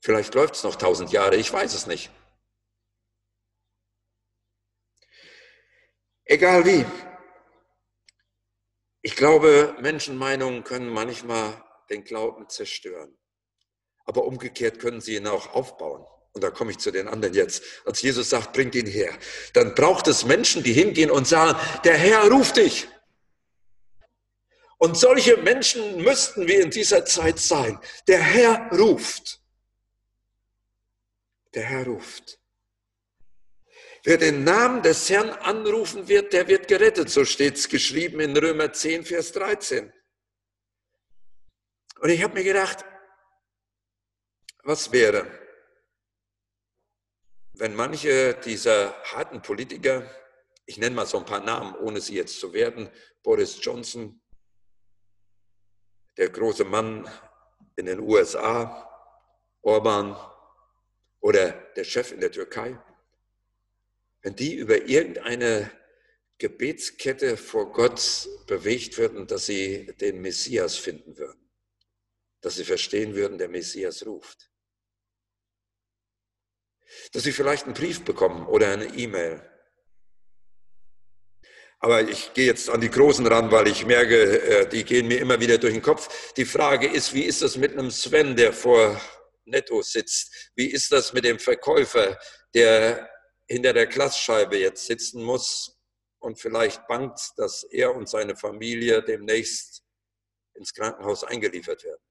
Vielleicht 0.00 0.34
läuft 0.34 0.54
es 0.54 0.62
noch 0.62 0.76
tausend 0.76 1.12
Jahre, 1.12 1.36
ich 1.36 1.52
weiß 1.52 1.74
es 1.74 1.86
nicht. 1.86 2.10
Egal 6.24 6.64
wie. 6.64 6.86
Ich 9.02 9.16
glaube, 9.16 9.76
Menschenmeinungen 9.80 10.64
können 10.64 10.88
manchmal 10.88 11.64
den 11.90 12.04
Glauben 12.04 12.48
zerstören. 12.48 13.16
Aber 14.04 14.24
umgekehrt 14.24 14.78
können 14.78 15.00
sie 15.00 15.16
ihn 15.16 15.26
auch 15.26 15.54
aufbauen. 15.54 16.04
Und 16.32 16.42
da 16.42 16.50
komme 16.50 16.70
ich 16.70 16.78
zu 16.78 16.90
den 16.90 17.08
anderen 17.08 17.34
jetzt. 17.34 17.62
Als 17.84 18.02
Jesus 18.02 18.30
sagt, 18.30 18.52
bringt 18.52 18.74
ihn 18.74 18.86
her, 18.86 19.12
dann 19.54 19.74
braucht 19.74 20.08
es 20.08 20.24
Menschen, 20.24 20.62
die 20.62 20.72
hingehen 20.72 21.10
und 21.10 21.26
sagen, 21.26 21.58
der 21.84 21.96
Herr 21.96 22.30
ruft 22.30 22.56
dich. 22.56 22.88
Und 24.78 24.96
solche 24.96 25.36
Menschen 25.38 26.02
müssten 26.02 26.46
wir 26.46 26.62
in 26.62 26.70
dieser 26.70 27.04
Zeit 27.04 27.38
sein. 27.38 27.78
Der 28.06 28.20
Herr 28.20 28.70
ruft. 28.72 29.40
Der 31.54 31.64
Herr 31.64 31.86
ruft. 31.86 32.38
Wer 34.04 34.18
den 34.18 34.44
Namen 34.44 34.82
des 34.82 35.08
Herrn 35.10 35.30
anrufen 35.30 36.08
wird, 36.08 36.32
der 36.32 36.46
wird 36.48 36.68
gerettet. 36.68 37.10
So 37.10 37.24
steht 37.24 37.56
es 37.56 37.68
geschrieben 37.68 38.20
in 38.20 38.36
Römer 38.36 38.72
10, 38.72 39.04
Vers 39.04 39.32
13. 39.32 39.92
Und 42.00 42.10
ich 42.10 42.22
habe 42.22 42.34
mir 42.34 42.44
gedacht, 42.44 42.84
was 44.62 44.92
wäre, 44.92 45.26
wenn 47.54 47.74
manche 47.74 48.34
dieser 48.34 48.94
harten 49.02 49.42
Politiker, 49.42 50.08
ich 50.64 50.78
nenne 50.78 50.94
mal 50.94 51.06
so 51.06 51.18
ein 51.18 51.24
paar 51.24 51.40
Namen, 51.40 51.74
ohne 51.74 52.00
sie 52.00 52.14
jetzt 52.14 52.38
zu 52.38 52.52
werden, 52.52 52.88
Boris 53.22 53.58
Johnson, 53.60 54.20
der 56.16 56.28
große 56.30 56.64
Mann 56.64 57.10
in 57.74 57.86
den 57.86 58.00
USA, 58.00 58.84
Orban 59.62 60.16
oder 61.20 61.50
der 61.74 61.84
Chef 61.84 62.12
in 62.12 62.20
der 62.20 62.30
Türkei, 62.30 62.78
wenn 64.22 64.36
die 64.36 64.54
über 64.54 64.86
irgendeine 64.86 65.70
Gebetskette 66.38 67.36
vor 67.36 67.72
Gott 67.72 68.28
bewegt 68.46 68.96
würden, 68.98 69.26
dass 69.26 69.46
sie 69.46 69.86
den 70.00 70.20
Messias 70.20 70.76
finden 70.76 71.18
würden, 71.18 71.50
dass 72.40 72.56
sie 72.56 72.64
verstehen 72.64 73.14
würden, 73.14 73.38
der 73.38 73.48
Messias 73.48 74.06
ruft, 74.06 74.50
dass 77.12 77.24
sie 77.24 77.32
vielleicht 77.32 77.64
einen 77.64 77.74
Brief 77.74 78.04
bekommen 78.04 78.46
oder 78.46 78.72
eine 78.72 78.86
E-Mail. 78.86 79.42
Aber 81.80 82.08
ich 82.08 82.32
gehe 82.34 82.46
jetzt 82.46 82.70
an 82.70 82.80
die 82.80 82.90
Großen 82.90 83.26
ran, 83.26 83.52
weil 83.52 83.68
ich 83.68 83.86
merke, 83.86 84.42
äh, 84.42 84.68
die 84.68 84.84
gehen 84.84 85.06
mir 85.06 85.20
immer 85.20 85.40
wieder 85.40 85.58
durch 85.58 85.74
den 85.74 85.82
Kopf. 85.82 86.32
Die 86.34 86.44
Frage 86.44 86.88
ist, 86.88 87.14
wie 87.14 87.22
ist 87.22 87.40
das 87.42 87.56
mit 87.56 87.72
einem 87.72 87.92
Sven, 87.92 88.34
der 88.34 88.52
vor 88.52 89.00
Netto 89.44 89.82
sitzt? 89.82 90.50
Wie 90.56 90.66
ist 90.66 90.90
das 90.90 91.12
mit 91.12 91.24
dem 91.24 91.38
Verkäufer, 91.38 92.18
der 92.52 93.08
hinter 93.48 93.72
der 93.72 93.86
Glasscheibe 93.86 94.58
jetzt 94.58 94.86
sitzen 94.86 95.22
muss 95.22 95.78
und 96.20 96.38
vielleicht 96.38 96.86
bangt, 96.86 97.20
dass 97.36 97.64
er 97.64 97.94
und 97.94 98.08
seine 98.08 98.36
Familie 98.36 99.02
demnächst 99.02 99.82
ins 100.54 100.74
Krankenhaus 100.74 101.24
eingeliefert 101.24 101.84
werden? 101.84 102.02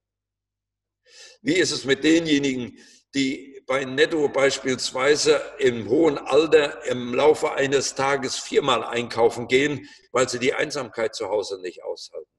Wie 1.42 1.56
ist 1.56 1.72
es 1.72 1.86
mit 1.86 2.04
denjenigen, 2.04 2.78
die 3.14 3.64
bei 3.66 3.84
Netto 3.84 4.30
beispielsweise 4.30 5.42
im 5.60 5.90
hohen 5.90 6.18
Alter 6.18 6.86
im 6.86 7.14
Laufe 7.14 7.54
eines 7.54 7.96
Tages 7.96 8.38
viermal 8.38 8.84
einkaufen 8.84 9.48
gehen, 9.48 9.90
weil 10.12 10.30
sie 10.30 10.40
die 10.40 10.54
Einsamkeit 10.54 11.16
zu 11.16 11.30
Hause 11.30 11.60
nicht 11.62 11.84
aushalten. 11.84 12.30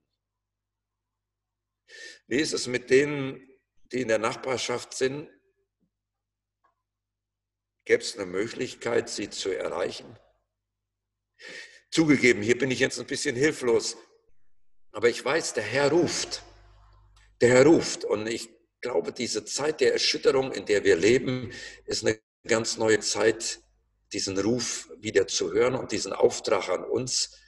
Wie 2.26 2.38
ist 2.38 2.52
es 2.52 2.66
mit 2.66 2.90
denen, 2.90 3.46
die 3.92 4.02
in 4.02 4.08
der 4.08 4.18
Nachbarschaft 4.18 4.94
sind? 4.94 5.30
Gäbe 7.88 8.02
es 8.02 8.16
eine 8.16 8.26
Möglichkeit, 8.26 9.08
sie 9.08 9.30
zu 9.30 9.48
erreichen? 9.48 10.18
Zugegeben, 11.90 12.42
hier 12.42 12.58
bin 12.58 12.70
ich 12.70 12.80
jetzt 12.80 13.00
ein 13.00 13.06
bisschen 13.06 13.34
hilflos, 13.34 13.96
aber 14.92 15.08
ich 15.08 15.24
weiß, 15.24 15.54
der 15.54 15.62
Herr 15.62 15.90
ruft. 15.90 16.42
Der 17.40 17.48
Herr 17.48 17.64
ruft 17.64 18.04
und 18.04 18.26
ich 18.26 18.50
glaube, 18.82 19.10
diese 19.10 19.46
Zeit 19.46 19.80
der 19.80 19.94
Erschütterung, 19.94 20.52
in 20.52 20.66
der 20.66 20.84
wir 20.84 20.96
leben, 20.96 21.50
ist 21.86 22.04
eine 22.04 22.20
ganz 22.46 22.76
neue 22.76 23.00
Zeit, 23.00 23.62
diesen 24.12 24.38
Ruf 24.38 24.90
wieder 24.98 25.26
zu 25.26 25.54
hören 25.54 25.74
und 25.74 25.90
diesen 25.90 26.12
Auftrag 26.12 26.68
an 26.68 26.84
uns, 26.84 27.38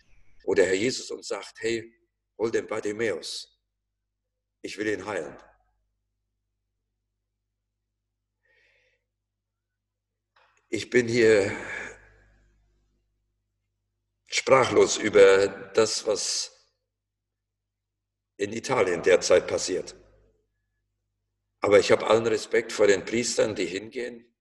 wo 0.44 0.54
der 0.54 0.68
Herr 0.68 0.74
Jesus 0.74 1.10
uns 1.10 1.28
sagt, 1.28 1.60
hey, 1.60 1.92
hol 2.38 2.50
den 2.50 2.66
Bartimäus, 2.66 3.60
ich 4.62 4.78
will 4.78 4.86
ihn 4.86 5.04
heilen. 5.04 5.36
Ich 10.72 10.88
bin 10.88 11.08
hier 11.08 11.52
sprachlos 14.28 14.98
über 14.98 15.48
das, 15.48 16.06
was 16.06 16.52
in 18.36 18.52
Italien 18.52 19.02
derzeit 19.02 19.48
passiert. 19.48 19.96
Aber 21.58 21.80
ich 21.80 21.90
habe 21.90 22.06
allen 22.06 22.24
Respekt 22.24 22.70
vor 22.70 22.86
den 22.86 23.04
Priestern, 23.04 23.56
die 23.56 23.66
hingehen, 23.66 24.32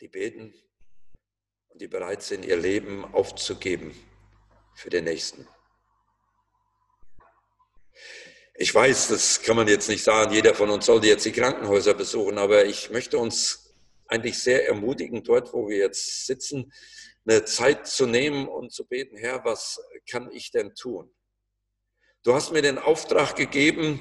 die 0.00 0.06
beten 0.06 0.54
und 1.70 1.80
die 1.80 1.88
bereit 1.88 2.22
sind, 2.22 2.44
ihr 2.44 2.56
Leben 2.56 3.04
aufzugeben 3.04 4.00
für 4.76 4.90
den 4.90 5.04
Nächsten. 5.06 5.48
Ich 8.54 8.72
weiß, 8.72 9.08
das 9.08 9.42
kann 9.42 9.56
man 9.56 9.66
jetzt 9.66 9.88
nicht 9.88 10.04
sagen, 10.04 10.32
jeder 10.32 10.54
von 10.54 10.70
uns 10.70 10.86
sollte 10.86 11.08
jetzt 11.08 11.24
die 11.24 11.32
Krankenhäuser 11.32 11.94
besuchen, 11.94 12.38
aber 12.38 12.64
ich 12.64 12.90
möchte 12.90 13.18
uns 13.18 13.63
eigentlich 14.06 14.38
sehr 14.38 14.68
ermutigen, 14.68 15.22
dort, 15.22 15.52
wo 15.52 15.68
wir 15.68 15.78
jetzt 15.78 16.26
sitzen, 16.26 16.72
eine 17.26 17.44
Zeit 17.44 17.86
zu 17.86 18.06
nehmen 18.06 18.48
und 18.48 18.72
zu 18.72 18.86
beten, 18.86 19.16
Herr, 19.16 19.44
was 19.44 19.80
kann 20.10 20.30
ich 20.30 20.50
denn 20.50 20.74
tun? 20.74 21.10
Du 22.22 22.34
hast 22.34 22.52
mir 22.52 22.62
den 22.62 22.78
Auftrag 22.78 23.36
gegeben, 23.36 24.00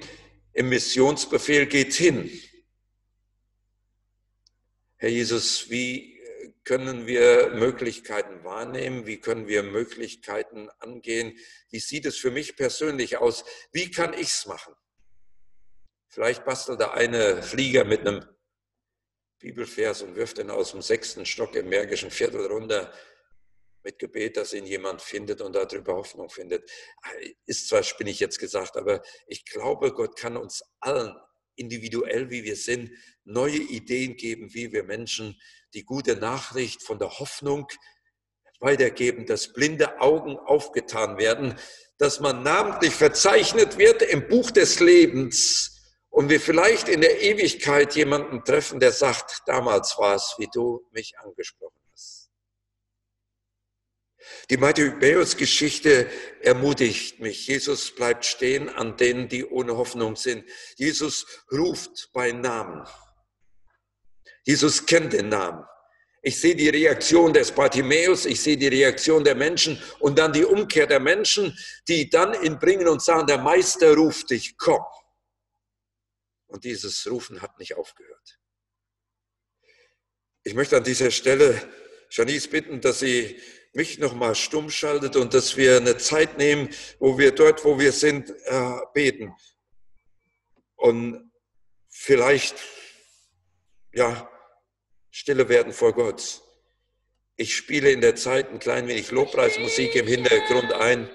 im 0.54 0.70
Missionsbefehl 0.70 1.66
geht 1.66 1.94
hin. 1.94 2.30
Herr 4.98 5.10
Jesus, 5.10 5.70
wie 5.70 6.14
können 6.64 7.08
wir 7.08 7.50
Möglichkeiten 7.56 8.44
wahrnehmen? 8.44 9.06
Wie 9.06 9.20
können 9.20 9.48
wir 9.48 9.64
Möglichkeiten 9.64 10.70
angehen? 10.80 11.38
Wie 11.70 11.80
sieht 11.80 12.06
es 12.06 12.18
für 12.18 12.32
mich 12.32 12.56
persönlich 12.56 13.18
aus? 13.18 13.44
Wie 13.72 13.92
kann 13.92 14.14
ich 14.14 14.30
es 14.30 14.46
machen? 14.46 14.74
Vielleicht 16.08 16.46
bastelt 16.46 16.80
da 16.80 16.92
eine 16.92 17.42
Flieger 17.42 17.84
mit 17.84 18.02
einem 18.08 18.24
Bibelvers 19.44 20.02
und 20.02 20.16
wirft 20.16 20.40
ihn 20.40 20.50
aus 20.50 20.72
dem 20.72 20.82
sechsten 20.82 21.26
Stock 21.26 21.54
im 21.56 21.68
Märkischen 21.68 22.10
Viertel 22.10 22.46
runter 22.46 22.94
mit 23.84 24.00
Gebet, 24.00 24.38
dass 24.38 24.54
ihn 24.54 24.66
jemand 24.66 25.02
findet 25.02 25.42
und 25.42 25.54
darüber 25.54 25.96
Hoffnung 25.96 26.30
findet. 26.30 26.72
Ist 27.46 27.68
zwar 27.68 27.84
spinnig 27.84 28.22
jetzt 28.22 28.40
gesagt, 28.40 28.78
aber 28.78 29.04
ich 29.28 29.44
glaube, 29.44 29.92
Gott 29.92 30.16
kann 30.16 30.38
uns 30.38 30.64
allen, 30.80 31.14
individuell 31.58 32.32
wie 32.32 32.46
wir 32.46 32.56
sind, 32.56 32.92
neue 33.26 33.58
Ideen 33.58 34.16
geben, 34.16 34.54
wie 34.54 34.72
wir 34.72 34.86
Menschen 34.86 35.38
die 35.74 35.84
gute 35.84 36.16
Nachricht 36.16 36.82
von 36.82 36.98
der 36.98 37.20
Hoffnung 37.20 37.68
weitergeben, 38.62 39.26
dass 39.26 39.52
blinde 39.52 40.00
Augen 40.00 40.38
aufgetan 40.38 41.18
werden, 41.18 41.60
dass 41.98 42.22
man 42.22 42.44
namentlich 42.44 42.94
verzeichnet 42.94 43.78
wird 43.78 44.04
im 44.04 44.26
Buch 44.30 44.52
des 44.52 44.80
Lebens 44.80 45.83
und 46.14 46.30
wir 46.30 46.40
vielleicht 46.40 46.88
in 46.88 47.02
der 47.02 47.22
Ewigkeit 47.22 47.96
jemanden 47.96 48.44
treffen, 48.44 48.80
der 48.80 48.92
sagt, 48.92 49.42
damals 49.46 49.98
war 49.98 50.16
es, 50.16 50.36
wie 50.38 50.48
du 50.54 50.88
mich 50.92 51.14
angesprochen 51.20 51.84
die 54.50 54.58
Matthäus-Geschichte 54.58 56.10
ermutigt 56.42 57.20
mich. 57.20 57.48
Jesus 57.48 57.92
bleibt 57.92 58.26
stehen 58.26 58.70
an 58.70 58.98
denen, 58.98 59.28
die 59.28 59.46
ohne 59.46 59.78
Hoffnung 59.78 60.16
sind. 60.16 60.44
Jesus 60.76 61.26
ruft 61.52 62.10
bei 62.14 62.32
Namen. 62.32 62.86
Jesus 64.44 64.86
kennt 64.86 65.14
den 65.14 65.30
Namen. 65.30 65.64
Ich 66.22 66.40
sehe 66.40 66.56
die 66.56 66.70
Reaktion 66.70 67.34
des 67.34 67.52
Bartimäus, 67.52 68.26
ich 68.26 68.42
sehe 68.42 68.56
die 68.56 68.68
Reaktion 68.68 69.26
der 69.26 69.36
Menschen 69.36 69.82
und 70.00 70.18
dann 70.18 70.32
die 70.32 70.46
Umkehr 70.46 70.88
der 70.88 71.02
Menschen, 71.02 71.58
die 71.88 72.10
dann 72.10 72.42
ihn 72.42 72.60
bringen 72.60 72.88
und 72.88 73.02
sagen, 73.02 73.28
der 73.28 73.40
Meister 73.40 73.94
ruft 73.94 74.30
dich, 74.30 74.58
komm. 74.58 74.82
Und 76.54 76.66
dieses 76.66 77.10
Rufen 77.10 77.42
hat 77.42 77.58
nicht 77.58 77.74
aufgehört. 77.74 78.40
Ich 80.44 80.54
möchte 80.54 80.78
an 80.78 80.84
dieser 80.84 81.10
Stelle 81.10 81.60
Janice 82.12 82.48
bitten, 82.48 82.80
dass 82.80 83.00
sie 83.00 83.42
mich 83.74 83.98
nochmal 83.98 84.36
stumm 84.36 84.70
schaltet 84.70 85.16
und 85.16 85.34
dass 85.34 85.58
wir 85.58 85.78
eine 85.78 85.98
Zeit 85.98 86.38
nehmen, 86.38 86.70
wo 87.00 87.18
wir 87.18 87.32
dort, 87.32 87.66
wo 87.66 87.80
wir 87.80 87.92
sind, 87.92 88.30
äh, 88.46 88.76
beten. 88.94 89.34
Und 90.76 91.32
vielleicht, 91.90 92.56
ja, 93.92 94.30
stille 95.10 95.50
werden 95.50 95.74
vor 95.74 95.94
Gott. 95.94 96.44
Ich 97.36 97.56
spiele 97.56 97.90
in 97.90 98.02
der 98.02 98.16
Zeit 98.16 98.52
ein 98.52 98.60
klein 98.60 98.88
wenig 98.88 99.10
Lobpreismusik 99.10 99.96
im 99.96 100.06
Hintergrund 100.06 100.72
ein. 100.72 101.10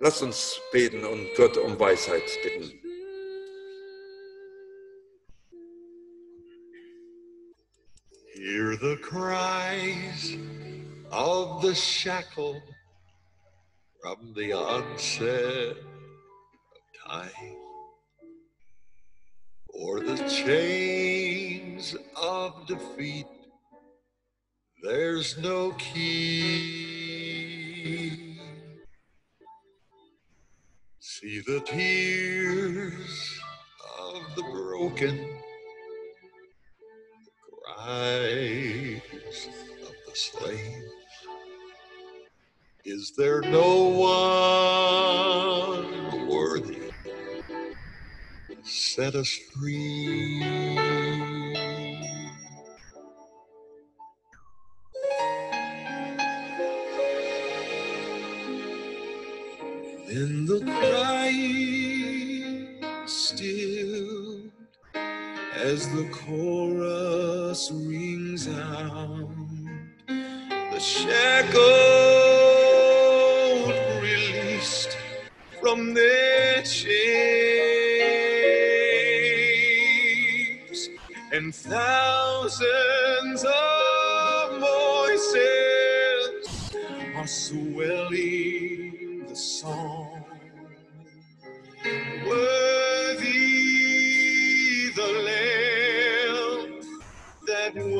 Lass 0.00 0.22
uns 0.22 0.60
beten 0.70 1.04
und 1.04 1.26
Gott 1.36 1.56
um 1.56 1.76
Weisheit 1.78 2.22
bitten. 2.44 2.72
Hear 8.34 8.76
the 8.76 8.96
cries 9.02 10.36
of 11.10 11.62
the 11.62 11.74
shackled 11.74 12.62
from 14.00 14.34
the 14.36 14.52
onset 14.52 15.76
of 15.76 16.82
time, 17.04 17.56
or 19.66 19.98
the 19.98 20.16
chains 20.28 21.96
of 22.14 22.68
defeat. 22.68 23.26
There's 24.80 25.36
no 25.38 25.72
key. 25.72 27.08
The 31.28 31.60
tears 31.66 33.38
of 34.00 34.34
the 34.34 34.42
broken, 34.44 35.18
the 35.18 35.52
cries 37.66 39.02
of 39.82 39.92
the 40.06 40.14
slain. 40.14 40.84
Is 42.86 43.12
there 43.18 43.42
no 43.42 43.90
one 45.82 46.30
worthy? 46.30 46.92
to 48.48 48.56
Set 48.64 49.14
us 49.14 49.28
free. 49.54 50.42
As 65.78 65.86
the 65.94 66.08
chorus 66.10 67.70
rings 67.72 68.48
out. 68.48 69.30
The 70.72 70.80
shackled 70.80 71.62
released 74.02 74.98
from 75.60 75.94
their 75.94 76.62
chains, 76.62 76.98
and 81.32 81.54
thousands 81.54 83.07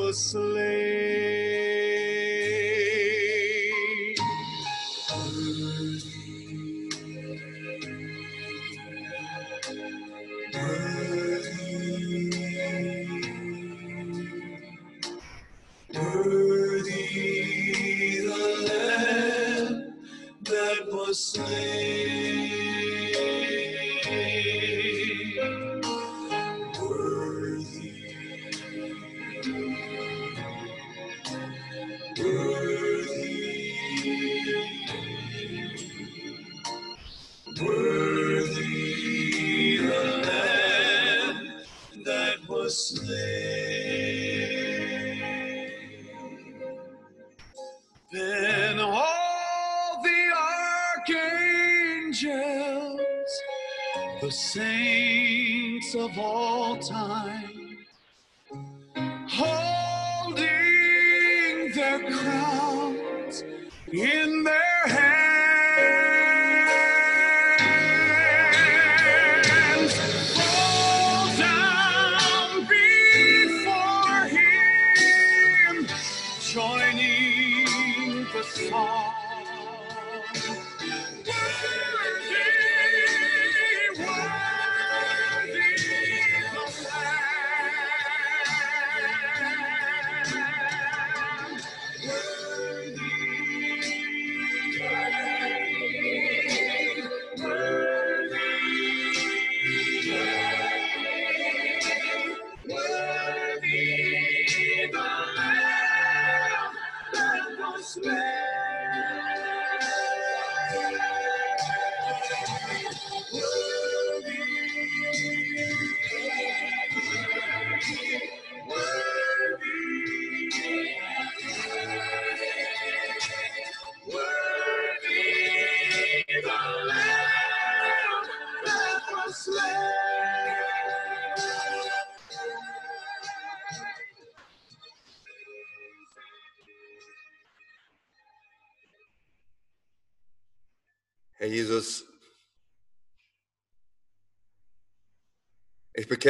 closer. 0.09 0.48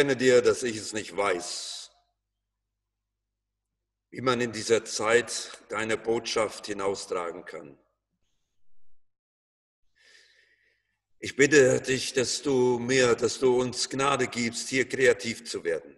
Bekenne 0.09 0.17
dir, 0.17 0.41
dass 0.41 0.63
ich 0.63 0.77
es 0.77 0.95
nicht 0.95 1.15
weiß, 1.15 1.91
wie 4.11 4.23
man 4.23 4.41
in 4.41 4.53
dieser 4.53 4.85
Zeit 4.85 5.63
deine 5.69 5.99
Botschaft 5.99 6.67
hinaustragen 6.67 7.45
kann. 7.45 7.79
Ich 11.19 11.37
bitte 11.37 11.83
dich, 11.83 12.15
dass 12.15 12.41
du 12.41 12.79
mir, 12.79 13.17
dass 13.17 13.39
du 13.39 13.61
uns 13.61 13.91
Gnade 13.91 14.29
gibst, 14.29 14.71
hier 14.71 14.89
kreativ 14.89 15.45
zu 15.45 15.63
werden. 15.63 15.98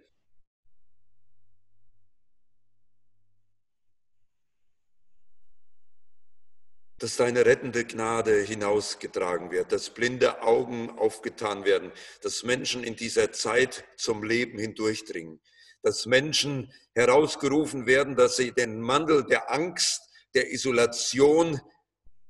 Dass 7.10 7.16
deine 7.16 7.44
rettende 7.44 7.84
Gnade 7.84 8.40
hinausgetragen 8.40 9.50
wird, 9.50 9.72
dass 9.72 9.90
blinde 9.90 10.44
Augen 10.44 10.90
aufgetan 10.90 11.64
werden, 11.64 11.90
dass 12.22 12.44
Menschen 12.44 12.84
in 12.84 12.94
dieser 12.94 13.32
Zeit 13.32 13.84
zum 13.96 14.22
Leben 14.22 14.60
hindurchdringen, 14.60 15.40
dass 15.82 16.06
Menschen 16.06 16.72
herausgerufen 16.94 17.86
werden, 17.86 18.14
dass 18.14 18.36
sie 18.36 18.52
den 18.52 18.80
Mantel 18.80 19.24
der 19.24 19.50
Angst, 19.50 20.02
der 20.34 20.52
Isolation, 20.52 21.60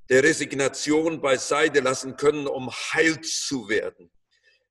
der 0.09 0.23
Resignation 0.23 1.21
beiseite 1.21 1.81
lassen 1.81 2.17
können, 2.17 2.47
um 2.47 2.71
heil 2.71 3.21
zu 3.21 3.69
werden. 3.69 4.11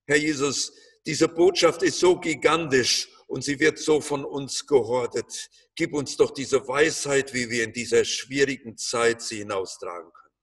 Herr 0.07 0.17
Jesus, 0.17 0.73
diese 1.05 1.27
Botschaft 1.27 1.83
ist 1.83 1.99
so 1.99 2.19
gigantisch 2.19 3.09
und 3.29 3.43
sie 3.43 3.59
wird 3.59 3.77
so 3.77 4.01
von 4.01 4.25
uns 4.25 4.65
gehortet. 4.65 5.49
Gib 5.75 5.93
uns 5.93 6.17
doch 6.17 6.31
diese 6.31 6.67
Weisheit, 6.67 7.33
wie 7.33 7.49
wir 7.49 7.63
in 7.63 7.73
dieser 7.73 8.03
schwierigen 8.03 8.75
Zeit 8.75 9.21
sie 9.21 9.37
hinaustragen 9.37 10.11
können. 10.11 10.33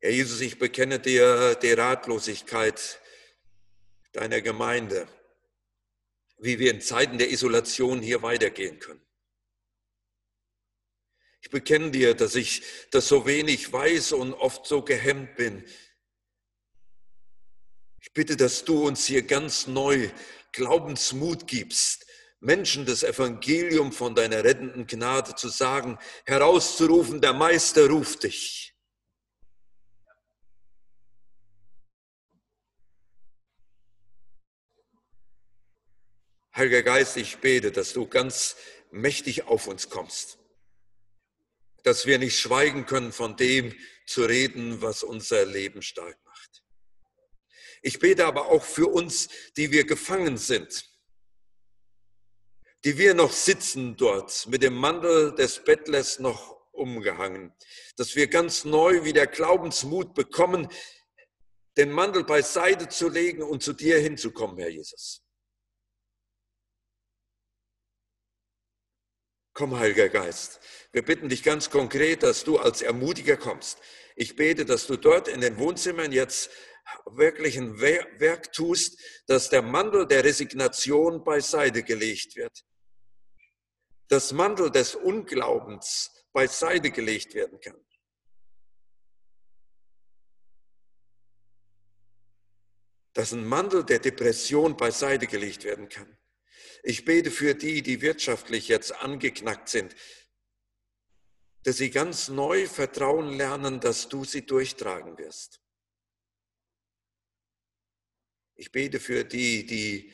Herr 0.00 0.10
Jesus, 0.10 0.40
ich 0.42 0.58
bekenne 0.58 1.00
dir 1.00 1.54
die 1.56 1.72
Ratlosigkeit 1.72 3.00
deiner 4.12 4.40
Gemeinde. 4.42 5.08
wie 6.38 6.58
wir 6.58 6.70
in 6.70 6.80
Zeiten 6.80 7.18
der 7.18 7.30
Isolation 7.30 8.00
hier 8.00 8.22
weitergehen 8.22 8.78
können. 8.78 9.04
Ich 11.40 11.50
bekenne 11.50 11.90
dir, 11.90 12.14
dass 12.14 12.34
ich 12.34 12.62
das 12.90 13.08
so 13.08 13.26
wenig 13.26 13.72
weiß 13.72 14.12
und 14.12 14.34
oft 14.34 14.66
so 14.66 14.82
gehemmt 14.82 15.36
bin. 15.36 15.64
Bitte, 18.18 18.36
dass 18.36 18.64
du 18.64 18.84
uns 18.84 19.06
hier 19.06 19.22
ganz 19.22 19.68
neu 19.68 20.10
Glaubensmut 20.50 21.46
gibst, 21.46 22.04
Menschen 22.40 22.84
das 22.84 23.04
Evangelium 23.04 23.92
von 23.92 24.16
deiner 24.16 24.42
rettenden 24.42 24.88
Gnade 24.88 25.36
zu 25.36 25.48
sagen, 25.48 26.00
herauszurufen, 26.24 27.20
der 27.20 27.32
Meister 27.32 27.88
ruft 27.88 28.24
dich. 28.24 28.74
Heiliger 36.56 36.82
Geist, 36.82 37.16
ich 37.18 37.38
bete, 37.38 37.70
dass 37.70 37.92
du 37.92 38.08
ganz 38.08 38.56
mächtig 38.90 39.44
auf 39.44 39.68
uns 39.68 39.90
kommst, 39.90 40.40
dass 41.84 42.04
wir 42.04 42.18
nicht 42.18 42.36
schweigen 42.36 42.84
können 42.84 43.12
von 43.12 43.36
dem 43.36 43.72
zu 44.08 44.24
reden, 44.24 44.82
was 44.82 45.04
unser 45.04 45.46
Leben 45.46 45.82
stark 45.82 46.18
macht. 46.24 46.27
Ich 47.82 47.98
bete 47.98 48.26
aber 48.26 48.48
auch 48.48 48.64
für 48.64 48.88
uns, 48.88 49.28
die 49.56 49.70
wir 49.70 49.84
gefangen 49.84 50.36
sind, 50.36 50.84
die 52.84 52.98
wir 52.98 53.14
noch 53.14 53.32
sitzen 53.32 53.96
dort, 53.96 54.46
mit 54.48 54.62
dem 54.62 54.74
Mantel 54.74 55.34
des 55.34 55.62
Bettlers 55.64 56.18
noch 56.18 56.58
umgehangen, 56.72 57.52
dass 57.96 58.14
wir 58.14 58.28
ganz 58.28 58.64
neu 58.64 59.04
wieder 59.04 59.26
Glaubensmut 59.26 60.14
bekommen, 60.14 60.68
den 61.76 61.90
Mantel 61.90 62.24
beiseite 62.24 62.88
zu 62.88 63.08
legen 63.08 63.42
und 63.42 63.62
zu 63.62 63.72
dir 63.72 63.98
hinzukommen, 63.98 64.58
Herr 64.58 64.68
Jesus. 64.68 65.22
Komm, 69.58 69.76
Heiliger 69.76 70.08
Geist, 70.08 70.60
wir 70.92 71.04
bitten 71.04 71.28
dich 71.28 71.42
ganz 71.42 71.68
konkret, 71.68 72.22
dass 72.22 72.44
du 72.44 72.58
als 72.58 72.80
Ermutiger 72.80 73.36
kommst. 73.36 73.80
Ich 74.14 74.36
bete, 74.36 74.64
dass 74.64 74.86
du 74.86 74.96
dort 74.96 75.26
in 75.26 75.40
den 75.40 75.58
Wohnzimmern 75.58 76.12
jetzt 76.12 76.48
wirklich 77.06 77.56
ein 77.56 77.80
Werk 77.80 78.52
tust, 78.52 79.00
dass 79.26 79.50
der 79.50 79.62
Mantel 79.62 80.06
der 80.06 80.22
Resignation 80.22 81.24
beiseite 81.24 81.82
gelegt 81.82 82.36
wird. 82.36 82.64
Das 84.06 84.30
Mantel 84.30 84.70
des 84.70 84.94
Unglaubens 84.94 86.12
beiseite 86.32 86.92
gelegt 86.92 87.34
werden 87.34 87.58
kann. 87.58 87.84
Dass 93.12 93.32
ein 93.32 93.44
Mantel 93.44 93.82
der 93.82 93.98
Depression 93.98 94.76
beiseite 94.76 95.26
gelegt 95.26 95.64
werden 95.64 95.88
kann. 95.88 96.17
Ich 96.82 97.04
bete 97.04 97.30
für 97.30 97.54
die, 97.54 97.82
die 97.82 98.00
wirtschaftlich 98.00 98.68
jetzt 98.68 98.92
angeknackt 98.92 99.68
sind, 99.68 99.94
dass 101.64 101.78
sie 101.78 101.90
ganz 101.90 102.28
neu 102.28 102.66
vertrauen 102.66 103.36
lernen, 103.36 103.80
dass 103.80 104.08
du 104.08 104.24
sie 104.24 104.46
durchtragen 104.46 105.18
wirst. 105.18 105.60
Ich 108.54 108.72
bete 108.72 109.00
für 109.00 109.24
die, 109.24 109.66
die 109.66 110.12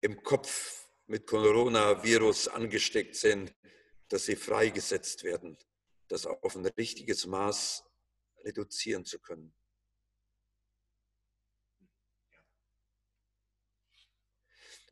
im 0.00 0.22
Kopf 0.22 0.88
mit 1.06 1.26
Coronavirus 1.26 2.48
angesteckt 2.48 3.16
sind, 3.16 3.54
dass 4.08 4.26
sie 4.26 4.36
freigesetzt 4.36 5.24
werden, 5.24 5.58
das 6.08 6.26
auf 6.26 6.56
ein 6.56 6.66
richtiges 6.66 7.26
Maß 7.26 7.84
reduzieren 8.44 9.04
zu 9.04 9.18
können. 9.18 9.54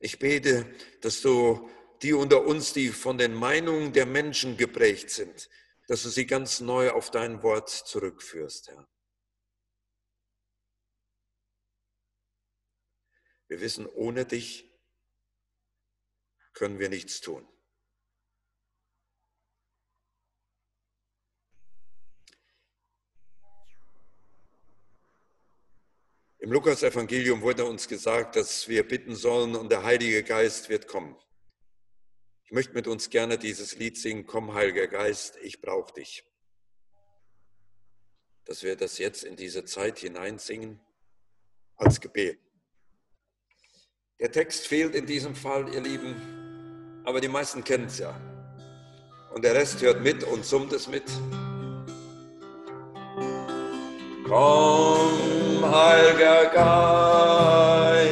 Ich 0.05 0.19
bete, 0.19 0.67
dass 1.01 1.21
du 1.21 1.71
die 2.03 2.13
unter 2.13 2.45
uns, 2.45 2.73
die 2.73 2.89
von 2.89 3.19
den 3.19 3.33
Meinungen 3.35 3.93
der 3.93 4.05
Menschen 4.05 4.57
geprägt 4.57 5.11
sind, 5.11 5.49
dass 5.87 6.03
du 6.03 6.09
sie 6.09 6.27
ganz 6.27 6.59
neu 6.59 6.91
auf 6.91 7.13
dein 7.13 7.45
Wort 7.45 7.71
zurückführst, 7.71 8.67
Herr. 8.67 8.89
Wir 13.47 13.61
wissen, 13.61 13.87
ohne 13.87 14.27
dich 14.27 14.77
können 16.53 16.81
wir 16.81 16.89
nichts 16.89 17.21
tun. 17.21 17.47
Im 26.43 26.51
Lukas-Evangelium 26.51 27.41
wurde 27.41 27.65
uns 27.65 27.87
gesagt, 27.87 28.35
dass 28.35 28.67
wir 28.67 28.83
bitten 28.83 29.15
sollen 29.15 29.55
und 29.55 29.71
der 29.71 29.85
Heilige 29.85 30.25
Geist 30.25 30.69
wird 30.69 30.89
kommen. 30.89 31.15
Ich 32.43 32.51
möchte 32.51 32.75
mit 32.75 32.89
uns 32.89 33.11
gerne 33.11 33.39
dieses 33.39 33.77
Lied 33.77 33.97
singen, 33.97 34.27
Komm, 34.27 34.53
Heiliger 34.53 34.89
Geist, 34.89 35.39
ich 35.41 35.61
brauche 35.61 35.95
dich. 35.95 36.25
Dass 38.45 38.65
wir 38.65 38.75
das 38.75 38.99
jetzt 38.99 39.23
in 39.23 39.37
diese 39.37 39.65
Zeit 39.67 40.01
hineinsingen 40.01 40.81
als 41.77 42.01
Gebet. 42.01 42.41
Der 44.19 44.33
Text 44.33 44.67
fehlt 44.67 44.97
in 44.97 45.07
diesem 45.07 45.37
Fall, 45.37 45.73
ihr 45.73 45.81
Lieben, 45.81 47.03
aber 47.05 47.21
die 47.21 47.29
meisten 47.29 47.63
kennen 47.63 47.87
es 47.87 48.01
ja. 48.01 48.21
Und 49.33 49.45
der 49.45 49.55
Rest 49.55 49.81
hört 49.81 50.03
mit 50.03 50.25
und 50.25 50.45
summt 50.45 50.73
es 50.73 50.89
mit. 50.89 51.09
Komm, 54.27 55.42
Heiliger 55.65 56.47
Geist, 56.47 58.12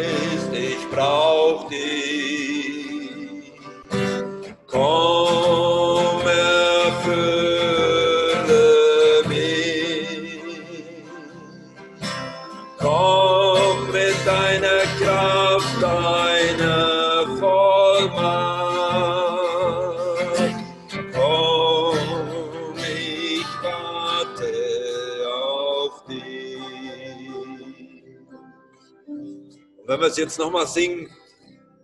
wenn 30.01 30.07
wir 30.07 30.13
es 30.13 30.17
jetzt 30.17 30.39
nochmal 30.39 30.67
singen, 30.67 31.15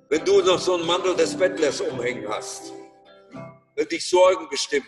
wenn 0.08 0.24
du 0.24 0.40
noch 0.40 0.58
so 0.58 0.74
einen 0.74 0.86
Mantel 0.86 1.14
des 1.14 1.36
Bettlers 1.36 1.82
umhängen 1.82 2.26
hast, 2.26 2.72
wenn 3.74 3.86
dich 3.88 4.08
Sorgen 4.08 4.48
bestimmen, 4.48 4.86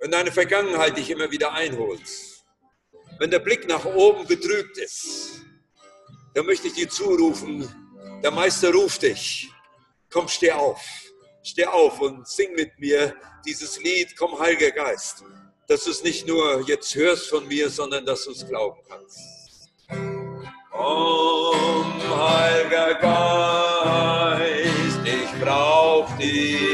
wenn 0.00 0.10
deine 0.10 0.30
Vergangenheit 0.30 0.98
dich 0.98 1.08
immer 1.08 1.30
wieder 1.30 1.50
einholt, 1.54 2.02
wenn 3.18 3.30
der 3.30 3.38
Blick 3.38 3.66
nach 3.66 3.86
oben 3.86 4.26
betrübt 4.26 4.76
ist, 4.76 5.40
dann 6.34 6.44
möchte 6.44 6.66
ich 6.66 6.74
dir 6.74 6.90
zurufen, 6.90 7.66
der 8.22 8.30
Meister 8.30 8.70
ruft 8.70 9.00
dich. 9.00 9.48
Komm, 10.10 10.28
steh 10.28 10.52
auf. 10.52 10.82
Steh 11.42 11.64
auf 11.64 12.02
und 12.02 12.28
sing 12.28 12.52
mit 12.52 12.78
mir 12.78 13.16
dieses 13.46 13.82
Lied, 13.82 14.14
komm, 14.14 14.38
Heiliger 14.38 14.72
Geist. 14.72 15.24
Dass 15.68 15.84
du 15.84 15.90
es 15.90 16.02
nicht 16.02 16.26
nur 16.26 16.60
jetzt 16.68 16.94
hörst 16.94 17.30
von 17.30 17.48
mir, 17.48 17.70
sondern 17.70 18.04
dass 18.04 18.24
du 18.24 18.32
es 18.32 18.46
glauben 18.46 18.82
kannst. 18.86 19.43
Komm, 20.76 22.02
Heiliger 22.02 22.94
Geist, 22.96 24.98
ich 25.04 25.40
brauch 25.40 26.10
dich. 26.18 26.73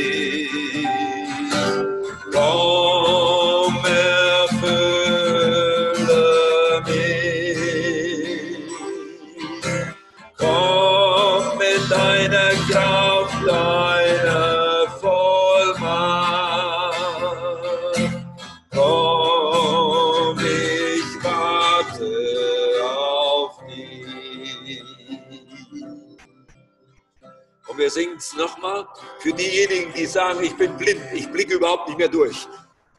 Nochmal 28.35 28.87
für 29.21 29.33
diejenigen, 29.33 29.93
die 29.93 30.07
sagen, 30.07 30.43
ich 30.43 30.57
bin 30.57 30.77
blind, 30.77 31.01
ich 31.13 31.31
blicke 31.31 31.55
überhaupt 31.55 31.89
nicht 31.89 31.99
mehr 31.99 32.09
durch. 32.09 32.47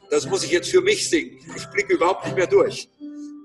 Das 0.09 0.25
muss 0.25 0.43
ich 0.43 0.51
jetzt 0.51 0.69
für 0.69 0.81
mich 0.81 1.09
singen. 1.09 1.39
Ich 1.55 1.65
blicke 1.67 1.93
überhaupt 1.93 2.25
nicht 2.25 2.35
mehr 2.35 2.47
durch. 2.47 2.89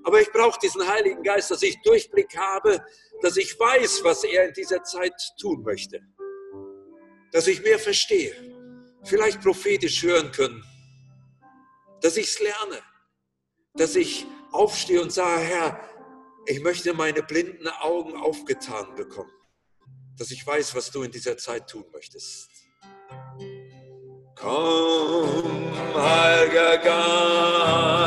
Aber 0.03 0.21
ich 0.21 0.31
brauche 0.31 0.59
diesen 0.59 0.87
Heiligen 0.87 1.23
Geist, 1.23 1.51
dass 1.51 1.61
ich 1.63 1.81
Durchblick 1.81 2.35
habe, 2.37 2.83
dass 3.21 3.37
ich 3.37 3.59
weiß, 3.59 4.03
was 4.03 4.23
er 4.23 4.47
in 4.47 4.53
dieser 4.53 4.83
Zeit 4.83 5.13
tun 5.39 5.63
möchte. 5.63 6.01
Dass 7.31 7.47
ich 7.47 7.61
mehr 7.61 7.79
verstehe, 7.79 8.33
vielleicht 9.03 9.41
prophetisch 9.41 10.03
hören 10.03 10.31
können. 10.31 10.63
Dass 12.01 12.17
ich 12.17 12.27
es 12.27 12.39
lerne. 12.39 12.81
Dass 13.73 13.95
ich 13.95 14.25
aufstehe 14.51 15.01
und 15.01 15.11
sage, 15.11 15.41
Herr, 15.41 15.79
ich 16.45 16.61
möchte 16.61 16.93
meine 16.93 17.23
blinden 17.23 17.67
Augen 17.67 18.15
aufgetan 18.15 18.95
bekommen. 18.95 19.31
Dass 20.17 20.31
ich 20.31 20.45
weiß, 20.45 20.75
was 20.75 20.91
du 20.91 21.03
in 21.03 21.11
dieser 21.11 21.37
Zeit 21.37 21.69
tun 21.69 21.85
möchtest. 21.93 22.49
Komm, 24.35 25.73
Heiliger 25.95 26.77
Geist, 26.77 28.06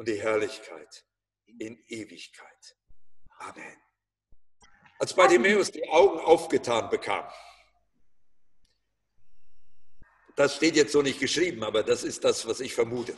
und 0.00 0.08
die 0.08 0.18
Herrlichkeit 0.18 1.04
in 1.58 1.78
Ewigkeit. 1.88 2.76
Amen. 3.38 3.76
Als 4.98 5.12
Bartimäus 5.12 5.70
die 5.70 5.86
Augen 5.90 6.20
aufgetan 6.20 6.88
bekam, 6.88 7.30
das 10.36 10.56
steht 10.56 10.74
jetzt 10.76 10.92
so 10.92 11.02
nicht 11.02 11.20
geschrieben, 11.20 11.62
aber 11.62 11.82
das 11.82 12.02
ist 12.02 12.24
das, 12.24 12.46
was 12.46 12.60
ich 12.60 12.72
vermute. 12.74 13.14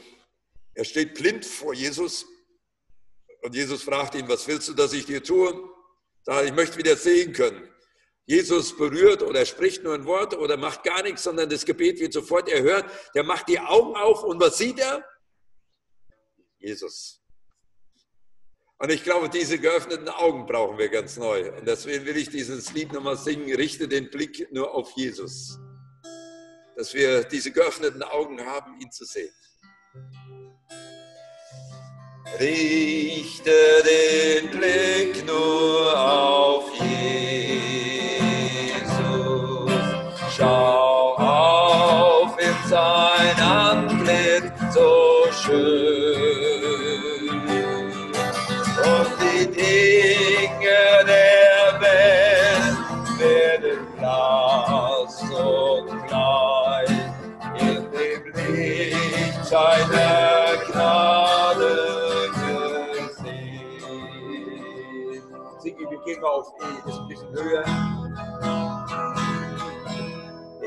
Er 0.74 0.84
steht 0.84 1.14
blind 1.14 1.46
vor 1.46 1.72
Jesus 1.72 2.26
und 3.42 3.54
Jesus 3.54 3.84
fragt 3.84 4.16
ihn, 4.16 4.26
was 4.26 4.48
willst 4.48 4.66
du, 4.66 4.74
dass 4.74 4.92
ich 4.92 5.06
dir 5.06 5.22
tue? 5.22 5.54
Sagt, 6.24 6.46
ich 6.46 6.52
möchte 6.52 6.78
wieder 6.78 6.96
sehen 6.96 7.32
können. 7.32 7.72
Jesus 8.26 8.76
berührt 8.76 9.22
oder 9.22 9.46
spricht 9.46 9.84
nur 9.84 9.94
ein 9.94 10.04
Wort 10.04 10.36
oder 10.36 10.56
macht 10.56 10.82
gar 10.82 11.04
nichts, 11.04 11.22
sondern 11.22 11.48
das 11.48 11.64
Gebet 11.64 12.00
wird 12.00 12.12
sofort 12.12 12.48
erhört. 12.48 12.90
Der 13.14 13.22
macht 13.22 13.48
die 13.48 13.60
Augen 13.60 13.94
auf 13.94 14.24
und 14.24 14.40
was 14.40 14.58
sieht 14.58 14.80
er? 14.80 15.04
Jesus. 16.62 17.22
Und 18.82 18.90
ich 18.90 19.04
glaube, 19.04 19.28
diese 19.28 19.60
geöffneten 19.60 20.08
Augen 20.08 20.44
brauchen 20.44 20.76
wir 20.76 20.88
ganz 20.88 21.16
neu. 21.16 21.52
Und 21.52 21.68
deswegen 21.68 22.04
will 22.04 22.16
ich 22.16 22.30
dieses 22.30 22.72
Lied 22.72 22.92
nochmal 22.92 23.16
singen, 23.16 23.54
richte 23.54 23.86
den 23.86 24.10
Blick 24.10 24.48
nur 24.52 24.74
auf 24.74 24.90
Jesus. 24.96 25.56
Dass 26.76 26.92
wir 26.92 27.22
diese 27.22 27.52
geöffneten 27.52 28.02
Augen 28.02 28.44
haben, 28.44 28.80
ihn 28.80 28.90
zu 28.90 29.04
sehen. 29.04 29.32
Richte 32.40 33.52
den 33.84 34.50
Blick 34.50 35.24
nur 35.26 35.96
auf 35.96 36.72
Jesus. 36.74 37.30
Schau 40.36 41.14
auf 41.18 42.36
in 42.36 42.68
sein 42.68 43.36
Antlitz 43.38 44.74
so 44.74 45.26
schön. 45.30 45.81
Wir 66.12 66.16
gehen 66.16 66.22
mal 66.22 66.28
auf 66.28 66.52
E, 66.60 66.90
ist 66.90 66.98
ein 66.98 67.08
bisschen 67.08 67.32
höher. 67.32 67.64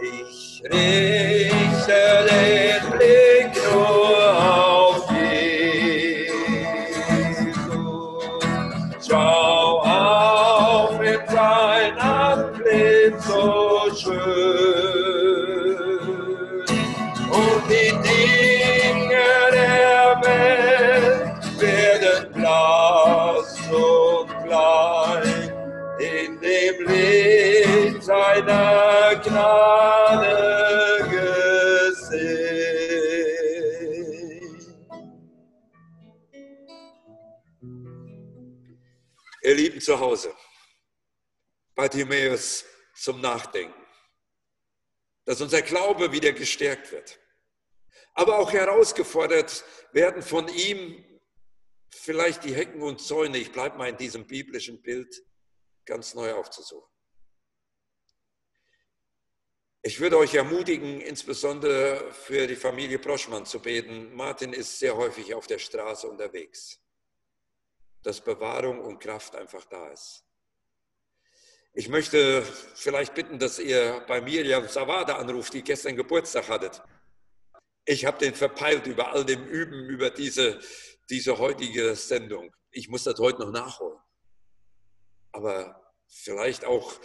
Ich 0.02 0.64
richte 0.64 2.26
den 2.28 2.91
Blick 2.98 3.35
Seiner 28.36 29.16
Gnade 29.24 30.28
gesehen. 32.00 32.26
Ihr 39.42 39.56
Lieben 39.56 39.80
zu 39.80 39.98
Hause, 39.98 40.34
Bartimäus 41.76 42.66
zum 42.96 43.22
Nachdenken, 43.22 43.82
dass 45.24 45.40
unser 45.40 45.62
Glaube 45.62 46.12
wieder 46.12 46.34
gestärkt 46.34 46.92
wird, 46.92 47.18
aber 48.16 48.38
auch 48.40 48.52
herausgefordert 48.52 49.64
werden 49.94 50.22
von 50.22 50.50
ihm 50.50 51.06
vielleicht 51.90 52.44
die 52.44 52.54
Hecken 52.54 52.82
und 52.82 53.00
Zäune, 53.00 53.38
ich 53.38 53.54
bleibe 53.54 53.78
mal 53.78 53.88
in 53.88 53.96
diesem 53.96 54.28
biblischen 54.28 54.82
Bild, 54.82 55.24
ganz 55.86 56.14
neu 56.16 56.34
aufzusuchen. 56.34 56.95
Ich 59.88 60.00
würde 60.00 60.18
euch 60.18 60.34
ermutigen, 60.34 61.00
insbesondere 61.00 62.12
für 62.12 62.48
die 62.48 62.56
Familie 62.56 62.98
Broschmann 62.98 63.46
zu 63.46 63.60
beten. 63.60 64.16
Martin 64.16 64.52
ist 64.52 64.80
sehr 64.80 64.98
häufig 64.98 65.36
auf 65.36 65.46
der 65.46 65.60
Straße 65.60 66.08
unterwegs, 66.08 66.80
dass 68.02 68.20
Bewahrung 68.20 68.80
und 68.80 68.98
Kraft 68.98 69.36
einfach 69.36 69.64
da 69.66 69.90
ist. 69.90 70.24
Ich 71.76 71.88
möchte 71.88 72.42
vielleicht 72.74 73.14
bitten, 73.14 73.38
dass 73.38 73.60
ihr 73.60 74.04
bei 74.08 74.22
Miriam 74.22 74.68
Savada 74.68 75.18
anruft, 75.18 75.54
die 75.54 75.62
gestern 75.62 75.96
Geburtstag 75.96 76.50
hattet. 76.50 76.82
Ich 77.86 78.06
habe 78.06 78.18
den 78.18 78.34
verpeilt 78.34 78.88
über 78.88 79.12
all 79.12 79.24
dem 79.24 79.46
Üben, 79.46 79.88
über 79.88 80.10
diese, 80.10 80.60
diese 81.12 81.38
heutige 81.38 81.96
Sendung. 81.96 82.52
Ich 82.72 82.90
muss 82.90 83.04
das 83.04 83.20
heute 83.20 83.42
noch 83.42 83.52
nachholen. 83.52 84.00
Aber 85.32 85.94
vielleicht 86.08 86.66
auch, 86.66 87.00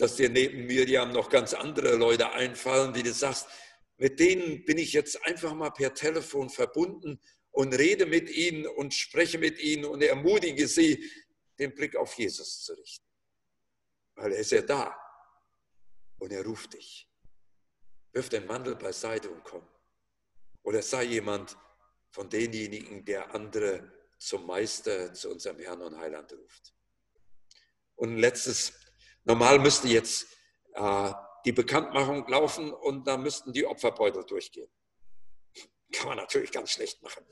dass 0.00 0.16
dir 0.16 0.28
neben 0.28 0.66
Miriam 0.66 1.12
noch 1.12 1.28
ganz 1.28 1.54
andere 1.54 1.96
Leute 1.96 2.32
einfallen, 2.32 2.92
die 2.92 3.02
du 3.02 3.12
sagst, 3.12 3.48
mit 3.96 4.18
denen 4.18 4.64
bin 4.64 4.78
ich 4.78 4.92
jetzt 4.92 5.24
einfach 5.26 5.54
mal 5.54 5.70
per 5.70 5.92
Telefon 5.92 6.48
verbunden 6.48 7.20
und 7.50 7.74
rede 7.74 8.06
mit 8.06 8.30
ihnen 8.30 8.66
und 8.66 8.94
spreche 8.94 9.38
mit 9.38 9.58
ihnen 9.58 9.84
und 9.84 10.02
ermutige 10.02 10.66
sie, 10.66 11.10
den 11.58 11.74
Blick 11.74 11.96
auf 11.96 12.14
Jesus 12.14 12.62
zu 12.62 12.72
richten. 12.72 13.06
Weil 14.14 14.32
er 14.32 14.38
ist 14.38 14.52
ja 14.52 14.62
da 14.62 14.96
und 16.18 16.32
er 16.32 16.44
ruft 16.44 16.72
dich. 16.72 17.08
Wirf 18.12 18.28
den 18.28 18.46
Mantel 18.46 18.76
beiseite 18.76 19.30
und 19.30 19.44
komm. 19.44 19.66
Oder 20.62 20.82
sei 20.82 21.04
jemand 21.04 21.56
von 22.10 22.28
denjenigen, 22.28 23.04
der 23.04 23.34
andere 23.34 23.92
zum 24.18 24.46
Meister, 24.46 25.12
zu 25.14 25.30
unserem 25.30 25.58
Herrn 25.58 25.82
und 25.82 25.98
Heiland 25.98 26.32
ruft. 26.32 26.74
Und 27.96 28.14
ein 28.14 28.18
letztes, 28.18 28.72
normal 29.24 29.58
müsste 29.58 29.88
jetzt 29.88 30.26
äh, 30.74 31.12
die 31.44 31.52
Bekanntmachung 31.52 32.26
laufen 32.28 32.72
und 32.72 33.06
da 33.06 33.16
müssten 33.16 33.52
die 33.52 33.64
Opferbeutel 33.64 34.24
durchgehen. 34.24 34.68
Kann 35.92 36.08
man 36.08 36.18
natürlich 36.18 36.52
ganz 36.52 36.70
schlecht 36.70 37.02
machen. 37.02 37.24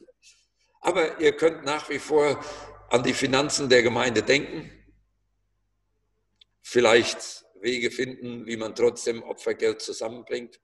Aber 0.80 1.20
ihr 1.20 1.36
könnt 1.36 1.64
nach 1.64 1.88
wie 1.88 1.98
vor 1.98 2.42
an 2.90 3.02
die 3.02 3.14
Finanzen 3.14 3.68
der 3.68 3.82
Gemeinde 3.82 4.22
denken. 4.22 4.70
Vielleicht 6.62 7.44
Wege 7.60 7.90
finden, 7.90 8.46
wie 8.46 8.56
man 8.56 8.74
trotzdem 8.74 9.22
Opfergeld 9.22 9.82
zusammenbringt. 9.82 10.60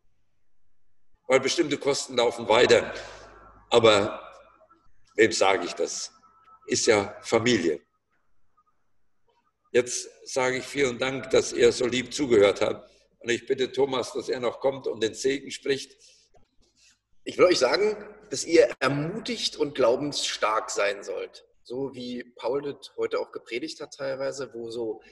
Weil 1.27 1.41
bestimmte 1.41 1.79
Kosten 1.79 2.17
laufen 2.17 2.49
weiter. 2.49 2.95
Aber 3.71 4.21
wem 5.17 5.33
sage 5.33 5.65
ich 5.65 5.75
das? 5.75 6.15
ist 6.67 6.87
ja 6.87 7.17
Familie. 7.23 7.81
Jetzt 9.75 10.09
sage 10.25 10.59
ich 10.59 10.65
vielen 10.65 11.01
Dank, 11.01 11.31
dass 11.31 11.53
ihr 11.53 11.73
so 11.73 11.85
lieb 11.85 12.15
zugehört 12.15 12.61
habt. 12.61 12.89
Und 13.19 13.29
ich 13.31 13.45
bitte 13.45 13.73
Thomas, 13.73 14.13
dass 14.13 14.29
er 14.29 14.39
noch 14.39 14.61
kommt 14.61 14.87
und 14.87 15.03
den 15.03 15.15
Segen 15.15 15.51
spricht. 15.51 16.01
Ich 17.25 17.39
will 17.39 17.47
euch 17.47 17.59
sagen, 17.59 17.97
dass 18.31 18.45
ihr 18.45 18.73
ermutigt 18.79 19.57
und 19.57 19.75
glaubensstark 19.75 20.71
sein 20.71 21.03
sollt. 21.03 21.45
So 21.65 21.93
wie 21.93 22.23
Paul 22.23 22.63
das 22.63 22.97
heute 22.97 23.19
auch 23.19 23.33
gepredigt 23.33 23.81
hat 23.81 23.95
teilweise, 23.95 24.55
wo 24.55 24.71
so 24.71 25.03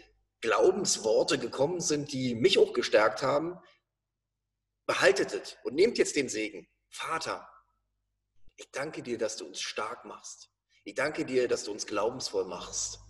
Glaubensworte 0.41 1.39
gekommen 1.39 1.81
sind, 1.81 2.13
die 2.13 2.37
mich 2.37 2.57
auch 2.57 2.73
gestärkt 2.73 3.23
haben. 3.23 3.59
Behaltet 4.87 5.35
es 5.35 5.57
und 5.65 5.75
nehmt 5.75 5.99
jetzt 5.99 6.15
den 6.15 6.29
Segen. 6.29 6.69
Vater, 6.89 7.49
ich 8.55 8.71
danke 8.71 9.03
dir, 9.03 9.19
dass 9.19 9.37
du 9.37 9.45
uns 9.45 9.61
stark 9.61 10.05
machst. 10.05 10.51
Ich 10.85 10.95
danke 10.95 11.25
dir, 11.25 11.49
dass 11.49 11.65
du 11.65 11.73
uns 11.73 11.85
glaubensvoll 11.85 12.45
machst. 12.45 13.01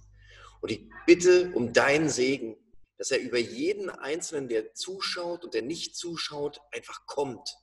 Und 0.62 0.70
ich 0.70 0.88
bitte 1.06 1.52
um 1.54 1.72
deinen 1.72 2.08
Segen, 2.08 2.56
dass 2.96 3.10
er 3.10 3.18
über 3.18 3.38
jeden 3.38 3.90
Einzelnen, 3.90 4.48
der 4.48 4.74
zuschaut 4.74 5.44
und 5.44 5.54
der 5.54 5.62
nicht 5.62 5.96
zuschaut, 5.96 6.60
einfach 6.70 7.04
kommt. 7.06 7.56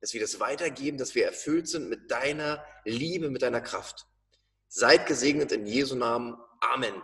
Dass 0.00 0.12
wir 0.12 0.20
das 0.20 0.38
weitergeben, 0.38 0.98
dass 0.98 1.14
wir 1.14 1.24
erfüllt 1.24 1.68
sind 1.68 1.88
mit 1.88 2.10
deiner 2.10 2.62
Liebe, 2.84 3.30
mit 3.30 3.42
deiner 3.42 3.62
Kraft. 3.62 4.06
Seid 4.68 5.06
gesegnet 5.06 5.52
in 5.52 5.66
Jesu 5.66 5.96
Namen. 5.96 6.36
Amen. 6.60 6.94